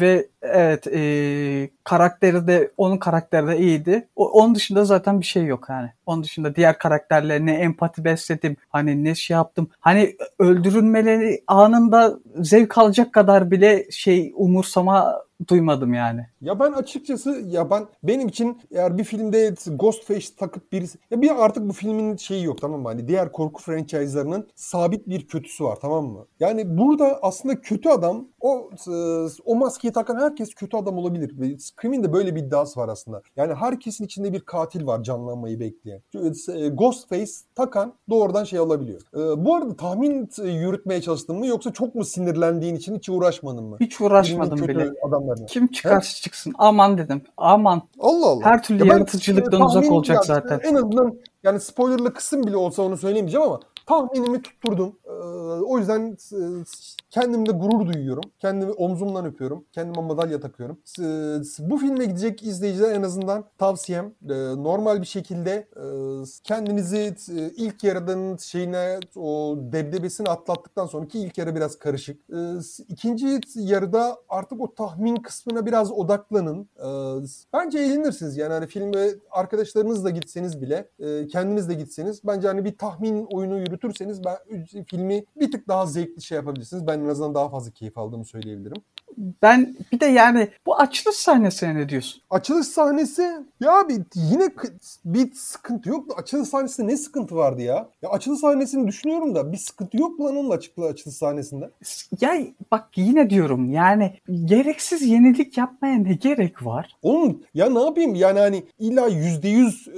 ve 0.00 0.28
evet 0.42 0.86
e, 0.86 1.70
karakteri 1.84 2.46
de 2.46 2.70
onun 2.76 2.98
karakteri 2.98 3.46
de 3.46 3.58
iyiydi. 3.58 4.08
O, 4.16 4.30
onun 4.30 4.54
dışında 4.54 4.84
zaten 4.84 5.20
bir 5.20 5.26
şey 5.26 5.44
yok 5.44 5.66
yani. 5.68 5.90
Onun 6.06 6.24
dışında 6.24 6.56
diğer 6.56 6.78
karakterlerine 6.78 7.54
empati 7.54 8.04
besledim. 8.04 8.56
Hani 8.68 9.04
ne 9.04 9.14
şey 9.14 9.34
yaptım. 9.34 9.70
Hani 9.80 10.16
öldürülmeleri 10.38 11.42
anında 11.46 12.18
zevk 12.36 12.78
alacak 12.78 13.12
kadar 13.12 13.50
bile 13.50 13.90
şey 13.90 14.32
umursama 14.36 15.24
duymadım 15.48 15.94
yani. 15.94 16.26
Ya 16.40 16.60
ben 16.60 16.72
açıkçası 16.72 17.30
ya 17.48 17.70
ben 17.70 17.86
benim 18.02 18.28
için 18.28 18.60
eğer 18.70 18.98
bir 18.98 19.04
filmde 19.04 19.54
Ghostface 19.66 20.26
takıp 20.38 20.72
birisi 20.72 20.98
ya 21.10 21.22
bir 21.22 21.44
artık 21.44 21.68
bu 21.68 21.72
filmin 21.72 22.16
şeyi 22.16 22.44
yok 22.44 22.60
tamam 22.60 22.80
mı? 22.80 22.88
Hani 22.88 23.08
diğer 23.08 23.32
korku 23.32 23.62
franchise'larının 23.62 24.48
sabit 24.54 25.08
bir 25.08 25.26
kötüsü 25.26 25.64
var 25.64 25.78
tamam 25.80 26.06
mı? 26.06 26.26
Yani 26.40 26.78
burada 26.78 27.18
aslında 27.22 27.60
kötü 27.60 27.88
adam 27.88 28.28
o 28.40 28.70
e, 28.88 28.94
o 29.44 29.56
maskeyi 29.56 29.92
takan 29.92 30.20
herkes 30.20 30.54
kötü 30.54 30.76
adam 30.76 30.98
olabilir. 30.98 31.40
Ve 31.40 31.58
Scream'in 31.58 32.02
de 32.02 32.12
böyle 32.12 32.34
bir 32.34 32.40
iddiası 32.40 32.80
var 32.80 32.88
aslında. 32.88 33.22
Yani 33.36 33.54
herkesin 33.54 34.04
içinde 34.04 34.32
bir 34.32 34.40
katil 34.40 34.86
var 34.86 35.02
canlanmayı 35.02 35.60
bekleyen. 35.60 36.02
E, 36.54 36.68
Ghostface 36.68 37.32
takan 37.54 37.94
doğrudan 38.10 38.44
şey 38.44 38.60
olabiliyor. 38.60 39.00
E, 39.14 39.44
bu 39.44 39.54
arada 39.54 39.76
tahmin 39.76 40.30
yürütmeye 40.44 41.02
çalıştın 41.02 41.36
mı 41.36 41.46
yoksa 41.46 41.72
çok 41.72 41.94
mu 41.94 42.04
sinirlendiğin 42.04 42.74
için 42.74 42.96
hiç 42.96 43.08
uğraşmadın 43.08 43.64
mı? 43.64 43.76
Hiç 43.80 44.00
uğraşmadım 44.00 44.68
bile. 44.68 44.90
Adamlarına. 45.24 45.46
Kim 45.46 45.66
çıkarsa 45.66 46.22
çıksın. 46.22 46.54
Aman 46.58 46.98
dedim. 46.98 47.22
Aman. 47.36 47.82
Allah 48.00 48.26
Allah. 48.26 48.44
Her 48.44 48.62
türlü 48.62 48.86
Ya 48.86 48.94
yaratıcılıktan 48.94 49.60
e, 49.60 49.64
uzak 49.64 49.84
tahmin- 49.84 49.92
olacak 49.94 50.16
ya, 50.16 50.22
zaten. 50.22 50.60
En 50.62 50.74
azından 50.74 51.14
yani 51.42 51.60
spoilerlı 51.60 52.14
kısım 52.14 52.42
bile 52.42 52.56
olsa 52.56 52.82
onu 52.82 52.96
söyleyemeyeceğim 52.96 53.46
ama 53.46 53.60
tahminimi 53.86 54.42
tutturdum. 54.42 54.98
Ee, 55.04 55.10
o 55.64 55.78
yüzden 55.78 56.16
e, 56.32 56.64
kendimde 57.10 57.52
gurur 57.52 57.92
duyuyorum. 57.92 58.22
Kendimi 58.38 58.72
omzumdan 58.72 59.26
öpüyorum. 59.26 59.64
Kendime 59.72 60.06
madalya 60.06 60.40
takıyorum. 60.40 60.78
Bu 61.58 61.78
filme 61.78 62.04
gidecek 62.04 62.42
izleyiciler 62.42 62.94
en 62.94 63.02
azından 63.02 63.44
tavsiyem 63.58 64.14
e, 64.30 64.34
normal 64.56 65.00
bir 65.00 65.06
şekilde 65.06 65.68
e, 65.76 65.84
kendinizi 66.44 67.14
ilk 67.56 67.84
yarıdan 67.84 68.36
şeyine 68.36 69.00
o 69.16 69.58
debdebesini 69.72 70.28
atlattıktan 70.28 70.86
sonraki 70.86 71.18
ilk 71.18 71.38
yarı 71.38 71.54
biraz 71.54 71.78
karışık. 71.78 72.20
İkinci 72.88 73.40
yarıda 73.54 74.16
artık 74.28 74.60
o 74.60 74.74
tahmin 74.74 75.16
kısmına 75.16 75.66
biraz 75.66 75.92
odaklanın. 75.92 76.68
Bence 77.52 77.78
eğlenirsiniz. 77.78 78.36
Yani 78.36 78.52
hani 78.52 78.66
filme 78.66 79.08
arkadaşlarınızla 79.30 80.10
gitseniz 80.10 80.62
bile 80.62 80.88
kendiniz 81.26 81.68
de 81.68 81.74
gitseniz 81.74 82.20
bence 82.24 82.48
hani 82.48 82.64
bir 82.64 82.78
tahmin 82.78 83.26
oyunu 83.32 83.58
yürütürseniz 83.74 84.24
ben 84.24 84.64
filmi 84.90 85.24
bir 85.36 85.52
tık 85.52 85.68
daha 85.68 85.86
zevkli 85.86 86.22
şey 86.22 86.36
yapabilirsiniz. 86.36 86.86
Ben 86.86 87.00
en 87.00 87.08
azından 87.08 87.34
daha 87.34 87.48
fazla 87.48 87.70
keyif 87.70 87.98
aldığımı 87.98 88.24
söyleyebilirim. 88.24 88.82
Ben 89.42 89.76
bir 89.92 90.00
de 90.00 90.06
yani 90.06 90.48
bu 90.66 90.76
açılış 90.76 91.16
sahnesine 91.16 91.74
ne 91.74 91.88
diyorsun? 91.88 92.22
Açılış 92.30 92.66
sahnesi 92.66 93.22
ya 93.60 93.88
bir 93.88 94.02
yine 94.14 94.48
bir 95.04 95.34
sıkıntı 95.34 95.88
yok 95.88 96.10
da 96.10 96.14
açılış 96.14 96.48
sahnesinde 96.48 96.92
ne 96.92 96.96
sıkıntı 96.96 97.36
vardı 97.36 97.62
ya? 97.62 97.88
Ya 98.02 98.10
açılış 98.10 98.40
sahnesini 98.40 98.88
düşünüyorum 98.88 99.34
da 99.34 99.52
bir 99.52 99.56
sıkıntı 99.56 99.96
yok 99.96 100.18
mu 100.18 100.24
lan 100.24 100.36
onun 100.36 100.50
açıklığı 100.50 100.86
açılış 100.86 101.16
sahnesinde? 101.16 101.70
Ya 102.20 102.40
bak 102.70 102.88
yine 102.96 103.30
diyorum 103.30 103.70
yani 103.70 104.14
gereksiz 104.44 105.02
yenilik 105.02 105.58
yapmaya 105.58 105.98
ne 105.98 106.14
gerek 106.14 106.66
var? 106.66 106.96
Oğlum 107.02 107.42
ya 107.54 107.70
ne 107.70 107.82
yapayım 107.82 108.14
yani 108.14 108.38
hani 108.38 108.62
illa 108.78 109.06
yüzde 109.06 109.48
yüz 109.48 109.88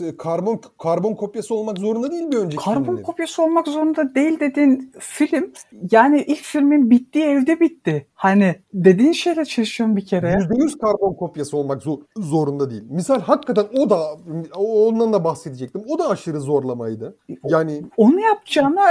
e, 0.00 0.16
karbon 0.16 0.60
karbon 0.78 1.14
kopyası 1.14 1.54
olmak 1.54 1.78
zorunda 1.78 2.10
değil 2.10 2.30
bir 2.30 2.36
önceki 2.36 2.64
Karbon 2.64 2.84
filmlerin. 2.84 3.02
Kopyası 3.18 3.42
olmak 3.42 3.68
zorunda 3.68 4.14
değil 4.14 4.40
dediğin 4.40 4.92
film 4.98 5.52
yani 5.90 6.22
ilk 6.22 6.42
filmin 6.42 6.90
bittiği 6.90 7.24
evde 7.24 7.60
bitti. 7.60 8.06
Hani 8.18 8.54
dediğin 8.74 9.12
şeyle 9.12 9.44
çelişiyorum 9.44 9.96
bir 9.96 10.06
kere. 10.06 10.32
Yüzde 10.38 10.62
yüz 10.62 10.78
karbon 10.78 11.14
kopyası 11.14 11.56
olmak 11.56 11.82
zor- 11.82 12.00
zorunda 12.16 12.70
değil. 12.70 12.82
Misal 12.90 13.20
hakikaten 13.20 13.66
o 13.78 13.90
da 13.90 14.00
ondan 14.56 15.12
da 15.12 15.24
bahsedecektim. 15.24 15.82
O 15.88 15.98
da 15.98 16.08
aşırı 16.08 16.40
zorlamaydı. 16.40 17.16
Yani 17.48 17.82
Onu 17.96 18.20
yapacağına 18.20 18.86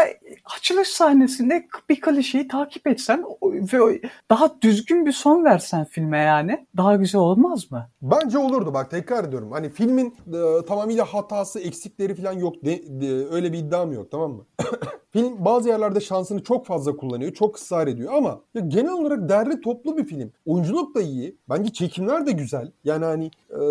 açılış 0.57 0.87
sahnesinde 0.87 1.67
bir 1.89 2.01
klişeyi 2.01 2.47
takip 2.47 2.87
etsen 2.87 3.23
ve 3.43 4.01
daha 4.31 4.61
düzgün 4.61 5.05
bir 5.05 5.11
son 5.11 5.43
versen 5.43 5.85
filme 5.85 6.17
yani 6.19 6.67
daha 6.77 6.95
güzel 6.95 7.21
olmaz 7.21 7.71
mı? 7.71 7.89
Bence 8.01 8.37
olurdu 8.37 8.73
bak 8.73 8.91
tekrar 8.91 9.23
ediyorum. 9.23 9.51
Hani 9.51 9.69
filmin 9.69 10.15
e, 10.33 10.65
tamamıyla 10.65 11.05
hatası, 11.05 11.59
eksikleri 11.59 12.15
falan 12.15 12.33
yok. 12.33 12.55
De, 12.65 13.01
de- 13.01 13.27
öyle 13.31 13.53
bir 13.53 13.57
iddiam 13.57 13.91
yok 13.91 14.11
tamam 14.11 14.31
mı? 14.31 14.45
film 15.11 15.45
bazı 15.45 15.69
yerlerde 15.69 15.99
şansını 15.99 16.43
çok 16.43 16.65
fazla 16.65 16.97
kullanıyor. 16.97 17.33
Çok 17.33 17.57
ısrar 17.57 17.87
ediyor 17.87 18.13
ama 18.13 18.39
ya 18.53 18.61
genel 18.67 18.91
olarak 18.91 19.16
derli 19.29 19.61
toplu 19.61 19.97
bir 19.97 20.05
film. 20.05 20.31
Oyunculuk 20.45 20.95
da 20.95 21.01
iyi. 21.01 21.35
Bence 21.49 21.73
çekimler 21.73 22.25
de 22.25 22.31
güzel. 22.31 22.71
Yani 22.83 23.05
hani 23.05 23.31
e, 23.49 23.61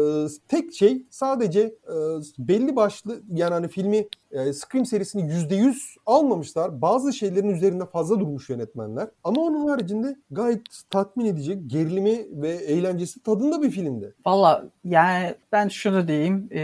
tek 0.49 0.75
şey 0.75 1.03
sadece 1.11 1.61
e, 1.61 1.97
belli 2.39 2.77
başlı 2.77 3.21
yani 3.35 3.53
hani 3.53 3.69
filmi 3.69 4.07
e, 4.31 4.53
Scream 4.53 4.87
serisini 4.87 5.23
%100 5.33 5.97
almamışlar. 6.07 6.83
Bazı 6.83 7.13
şeylerin 7.13 7.49
üzerinde 7.51 7.87
fazla 7.87 8.21
durmuş 8.21 8.51
yönetmenler. 8.51 9.09
Ama 9.25 9.41
onun 9.41 9.69
haricinde 9.69 10.17
gayet 10.31 10.61
tatmin 10.91 11.25
edecek 11.25 11.59
gerilimi 11.67 12.43
ve 12.43 12.49
eğlencesi 12.51 13.23
tadında 13.23 13.63
bir 13.63 13.71
filmdi. 13.71 14.15
Valla 14.27 14.65
yani 14.85 15.35
ben 15.53 15.69
şunu 15.69 16.09
diyeyim 16.09 16.49
e, 16.51 16.61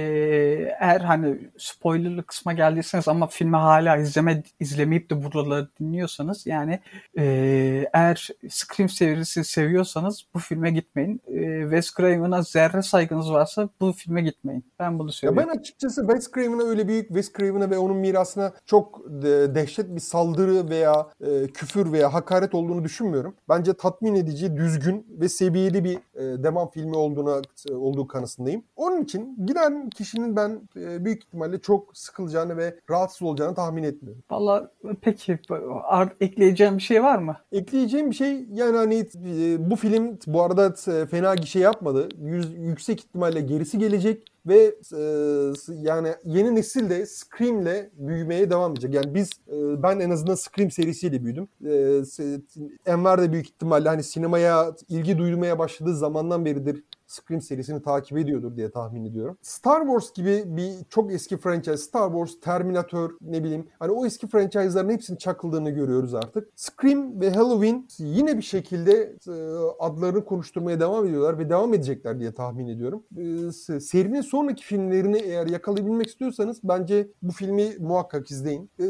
eğer 0.81 1.01
hani 1.01 1.39
spoilerlı 1.59 2.23
kısma 2.27 2.53
geldiyseniz 2.53 3.09
ama 3.09 3.27
filmi 3.27 3.57
hala 3.57 3.97
izleme 3.97 4.43
izlemeyip 4.61 5.11
de 5.11 5.25
buraları 5.25 5.69
dinliyorsanız 5.81 6.47
yani 6.47 6.81
e, 7.19 7.25
eğer 7.93 8.29
Scream 8.49 8.89
serisini 8.89 9.45
seviyorsanız 9.45 10.25
bu 10.35 10.39
filme 10.39 10.71
gitmeyin. 10.71 11.21
E, 11.27 11.63
Wes 11.63 11.95
Craven'a 11.97 12.43
zerre 12.43 12.83
saygınız 12.83 13.33
varsa 13.33 13.69
bu 13.81 13.93
filme 13.93 14.23
gitmeyin. 14.23 14.65
Ben 14.79 14.99
bunu 14.99 15.09
Ya 15.09 15.13
söylüyorum. 15.13 15.49
ben 15.53 15.59
açıkçası 15.59 16.01
Wes 16.01 16.31
Craven'a 16.35 16.63
öyle 16.63 16.89
büyük 16.89 17.09
Wes 17.09 17.33
Craven'a 17.53 17.71
ve 17.71 17.79
onun 17.79 17.97
mirasına 17.97 18.53
çok 18.67 19.05
de- 19.23 19.55
dehşet 19.55 19.95
bir 19.95 20.01
saldırı 20.01 20.71
veya 20.71 21.07
e, 21.21 21.47
küfür 21.47 21.93
veya 21.93 22.15
hakaret 22.15 22.55
olduğunu 22.55 22.85
düşünmüyorum. 22.85 23.35
Bence 23.49 23.73
tatmin 23.75 24.15
edici, 24.15 24.57
düzgün 24.57 25.07
ve 25.21 25.29
seviyeli 25.29 25.85
bir 25.85 25.97
e, 25.97 26.43
devam 26.43 26.71
filmi 26.71 26.97
olduğuna 26.97 27.43
e, 27.71 27.75
olduğu 27.75 28.07
kanısındayım. 28.07 28.63
Onun 28.77 29.03
için 29.05 29.47
giden 29.47 29.91
kişinin 29.91 30.37
ben 30.37 30.61
büyük 30.77 31.25
ihtimalle 31.25 31.59
çok 31.61 31.97
sıkılacağını 31.97 32.57
ve 32.57 32.75
rahatsız 32.91 33.23
olacağını 33.23 33.55
tahmin 33.55 33.83
etmiyorum. 33.83 34.23
Valla 34.31 34.71
peki 35.01 35.39
ekleyeceğim 36.21 36.77
bir 36.77 36.83
şey 36.83 37.03
var 37.03 37.19
mı? 37.19 37.37
Ekleyeceğim 37.53 38.11
bir 38.11 38.17
şey 38.17 38.47
yani 38.53 38.77
hani 38.77 39.07
bu 39.71 39.77
film 39.77 40.19
bu 40.27 40.43
arada 40.43 40.73
fena 41.07 41.35
gişe 41.35 41.59
yapmadı. 41.59 42.09
Yüz- 42.23 42.55
yüksek 42.59 43.01
ihtimalle 43.01 43.41
gerisi 43.41 43.79
gelecek 43.79 44.32
ve 44.47 44.75
e, 44.95 45.03
yani 45.83 46.15
yeni 46.25 46.55
nesil 46.55 46.91
de 46.91 47.07
Scream'le 47.07 47.91
büyümeye 47.93 48.51
devam 48.51 48.73
edecek. 48.73 48.95
Yani 48.95 49.15
biz 49.15 49.31
e, 49.49 49.83
ben 49.83 50.01
en 50.01 50.11
azından 50.11 50.35
Scream 50.35 50.71
serisiyle 50.71 51.25
büyüdüm. 51.25 51.49
E, 51.67 52.03
Enver 52.87 53.23
de 53.23 53.33
büyük 53.33 53.47
ihtimalle 53.47 53.89
hani 53.89 54.03
sinemaya 54.03 54.75
ilgi 54.89 55.19
duymaya 55.19 55.59
başladığı 55.59 55.97
zamandan 55.97 56.45
beridir 56.45 56.85
Scream 57.13 57.41
serisini 57.43 57.83
takip 57.83 58.19
ediyordur 58.19 58.57
diye 58.57 58.71
tahmin 58.71 59.05
ediyorum. 59.05 59.39
Star 59.43 59.81
Wars 59.81 60.13
gibi 60.13 60.43
bir 60.47 60.73
çok 60.89 61.13
eski 61.13 61.37
franchise, 61.37 61.77
Star 61.77 62.11
Wars, 62.11 62.41
Terminator 62.41 63.11
ne 63.21 63.45
bileyim 63.45 63.67
hani 63.79 63.93
o 63.93 64.07
eski 64.07 64.27
franchise'ların 64.29 64.91
hepsinin 64.91 65.19
çakıldığını 65.19 65.71
görüyoruz 65.71 66.15
artık. 66.15 66.49
Scream 66.57 67.21
ve 67.21 67.31
Halloween 67.31 67.89
yine 67.99 68.37
bir 68.37 68.43
şekilde 68.43 68.93
e, 69.29 69.33
adlarını 69.79 70.25
konuşturmaya 70.25 70.81
devam 70.81 71.07
ediyorlar 71.07 71.39
ve 71.39 71.51
devam 71.51 71.75
edecekler 71.75 72.21
diye 72.21 72.33
tahmin 72.33 72.69
ediyorum. 72.69 73.03
E, 73.17 73.21
se- 73.21 73.81
serinin 73.81 74.21
sonraki 74.21 74.65
filmlerini 74.65 75.19
eğer 75.19 75.47
yakalayabilmek 75.47 76.07
istiyorsanız 76.07 76.61
bence 76.65 77.09
bu 77.23 77.33
filmi 77.33 77.73
muhakkak 77.79 78.31
izleyin. 78.31 78.71
E, 78.81 78.85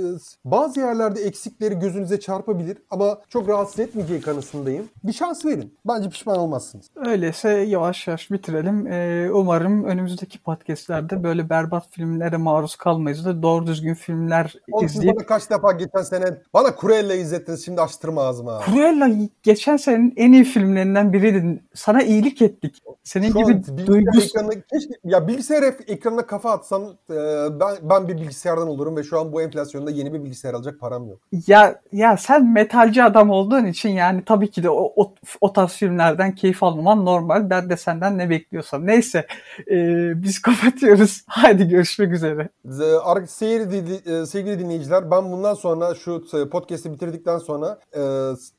bazı 0.45 0.81
yerlerde 0.81 1.23
eksikleri 1.23 1.79
gözünüze 1.79 2.21
çarpabilir 2.21 2.79
ama 2.91 3.19
çok 3.29 3.49
rahatsız 3.49 3.81
etmeyeceği 3.81 4.21
kanısındayım. 4.21 4.89
Bir 5.05 5.13
şans 5.13 5.45
verin. 5.45 5.75
Bence 5.87 6.09
pişman 6.11 6.39
olmazsınız. 6.39 6.87
Öyleyse 7.07 7.49
yavaş 7.49 8.09
yavaş 8.13 8.31
bitirelim. 8.31 8.87
Ee, 8.87 9.31
umarım 9.33 9.85
önümüzdeki 9.85 10.39
podcastlerde 10.39 11.23
böyle 11.23 11.51
berbat 11.51 11.85
filmlere 11.91 12.37
maruz 12.37 12.77
kalmayız 12.77 13.25
da 13.25 13.43
doğru 13.43 13.67
düzgün 13.67 13.95
filmler 13.95 14.55
Oğlum 14.73 14.87
izleyip 14.87 15.17
bana 15.17 15.27
kaç 15.27 15.51
defa 15.51 15.73
geçen 15.73 16.03
sene 16.03 16.25
bana 16.55 16.69
Cruella 16.81 17.15
izlettiniz 17.15 17.65
şimdi 17.65 17.81
açtırma 17.81 18.23
ağzımı. 18.23 18.51
ha. 18.51 18.61
Cruella 18.67 19.09
geçen 19.43 19.77
senenin 19.77 20.13
en 20.17 20.33
iyi 20.33 20.45
filmlerinden 20.45 21.13
biriydi. 21.13 21.63
Sana 21.75 22.03
iyilik 22.03 22.43
ettik. 22.43 22.83
Senin 23.05 23.33
Şu 23.33 23.39
gibi 23.39 23.87
duygusuz 23.87 24.25
ekranına, 24.25 24.53
keşke, 24.73 24.95
ya 25.05 25.29
bilgisayar 25.29 25.63
ek- 25.63 25.85
ekranına 25.93 26.27
kafa 26.27 26.51
atsam 26.51 26.83
e, 27.11 27.15
ben, 27.61 27.77
ben 27.83 28.09
bir 28.09 28.15
bilgisayardan 28.17 28.69
olurum 28.69 28.97
ve 28.97 29.03
şu 29.03 29.21
an 29.21 29.33
bu 29.33 29.43
enflasyonda 29.43 29.91
yeni 29.91 30.13
bir 30.13 30.25
bilgisayar 30.25 30.55
alacak 30.55 30.81
param 30.81 31.09
yok. 31.09 31.19
Ya 31.47 31.81
ya 31.93 32.17
sen 32.17 32.53
metalci 32.53 33.03
adam 33.03 33.31
olduğun 33.31 33.65
için 33.65 33.89
yani 33.91 34.23
tabii 34.27 34.51
ki 34.51 34.63
de 34.63 34.71
o, 34.71 34.93
o, 34.97 35.15
o 35.41 35.53
tarz 35.53 35.73
filmlerden 35.73 36.35
keyif 36.35 36.63
almaman 36.63 37.05
normal. 37.05 37.51
Ben 37.51 37.71
de 37.71 37.77
senden 38.03 38.19
ne 38.19 38.31
bekliyorsam. 38.31 38.87
Neyse 38.87 39.27
e, 39.71 39.77
biz 40.23 40.43
kapatıyoruz. 40.43 41.25
Haydi 41.27 41.69
görüşmek 41.69 42.13
üzere. 42.13 42.49
E, 44.07 44.27
sevgili 44.27 44.59
dinleyiciler 44.59 45.11
ben 45.11 45.33
bundan 45.33 45.55
sonra 45.55 45.95
şu 45.95 46.25
e, 46.35 46.49
podcast'i 46.49 46.93
bitirdikten 46.93 47.39
sonra 47.39 47.79
e, 47.97 48.03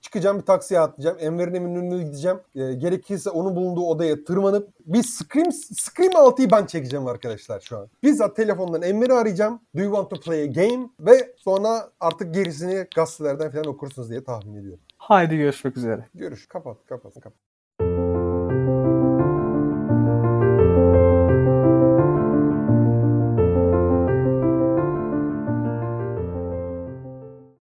çıkacağım 0.02 0.38
bir 0.40 0.46
taksiye 0.46 0.80
atlayacağım. 0.80 1.18
Enver'in 1.20 1.54
evinin 1.54 1.76
önüne 1.76 2.04
gideceğim. 2.04 2.38
E, 2.56 2.74
gerekirse 2.74 3.30
onun 3.30 3.56
bulunduğu 3.56 3.86
odaya 3.86 4.24
tırmanıp 4.24 4.70
bir 4.86 5.04
Scream, 5.04 5.52
Scream 5.52 6.12
6'yı 6.12 6.52
ben 6.52 6.66
çekeceğim 6.66 7.08
arkadaşlar 7.08 7.60
şu 7.60 7.78
an. 7.78 7.88
Bizzat 8.04 8.36
telefondan 8.36 8.82
Enver'i 8.82 9.14
arayacağım. 9.14 9.60
Do 9.78 9.82
you 9.82 9.96
want 9.96 10.10
to 10.10 10.20
play 10.20 10.44
a 10.44 10.46
game? 10.46 10.90
Ve 11.00 11.34
sonra 11.38 11.90
artık 12.00 12.34
gerisini 12.34 12.88
gazetelerden 12.96 13.52
falan 13.52 13.66
okursunuz 13.66 14.10
diye 14.10 14.24
tahmin 14.24 14.56
ediyorum. 14.56 14.84
Haydi 14.98 15.38
görüşmek 15.38 15.78
üzere. 15.78 16.06
Görüş. 16.14 16.48
Kapat, 16.48 16.78
kapat, 16.86 17.14
kapat. 17.14 17.53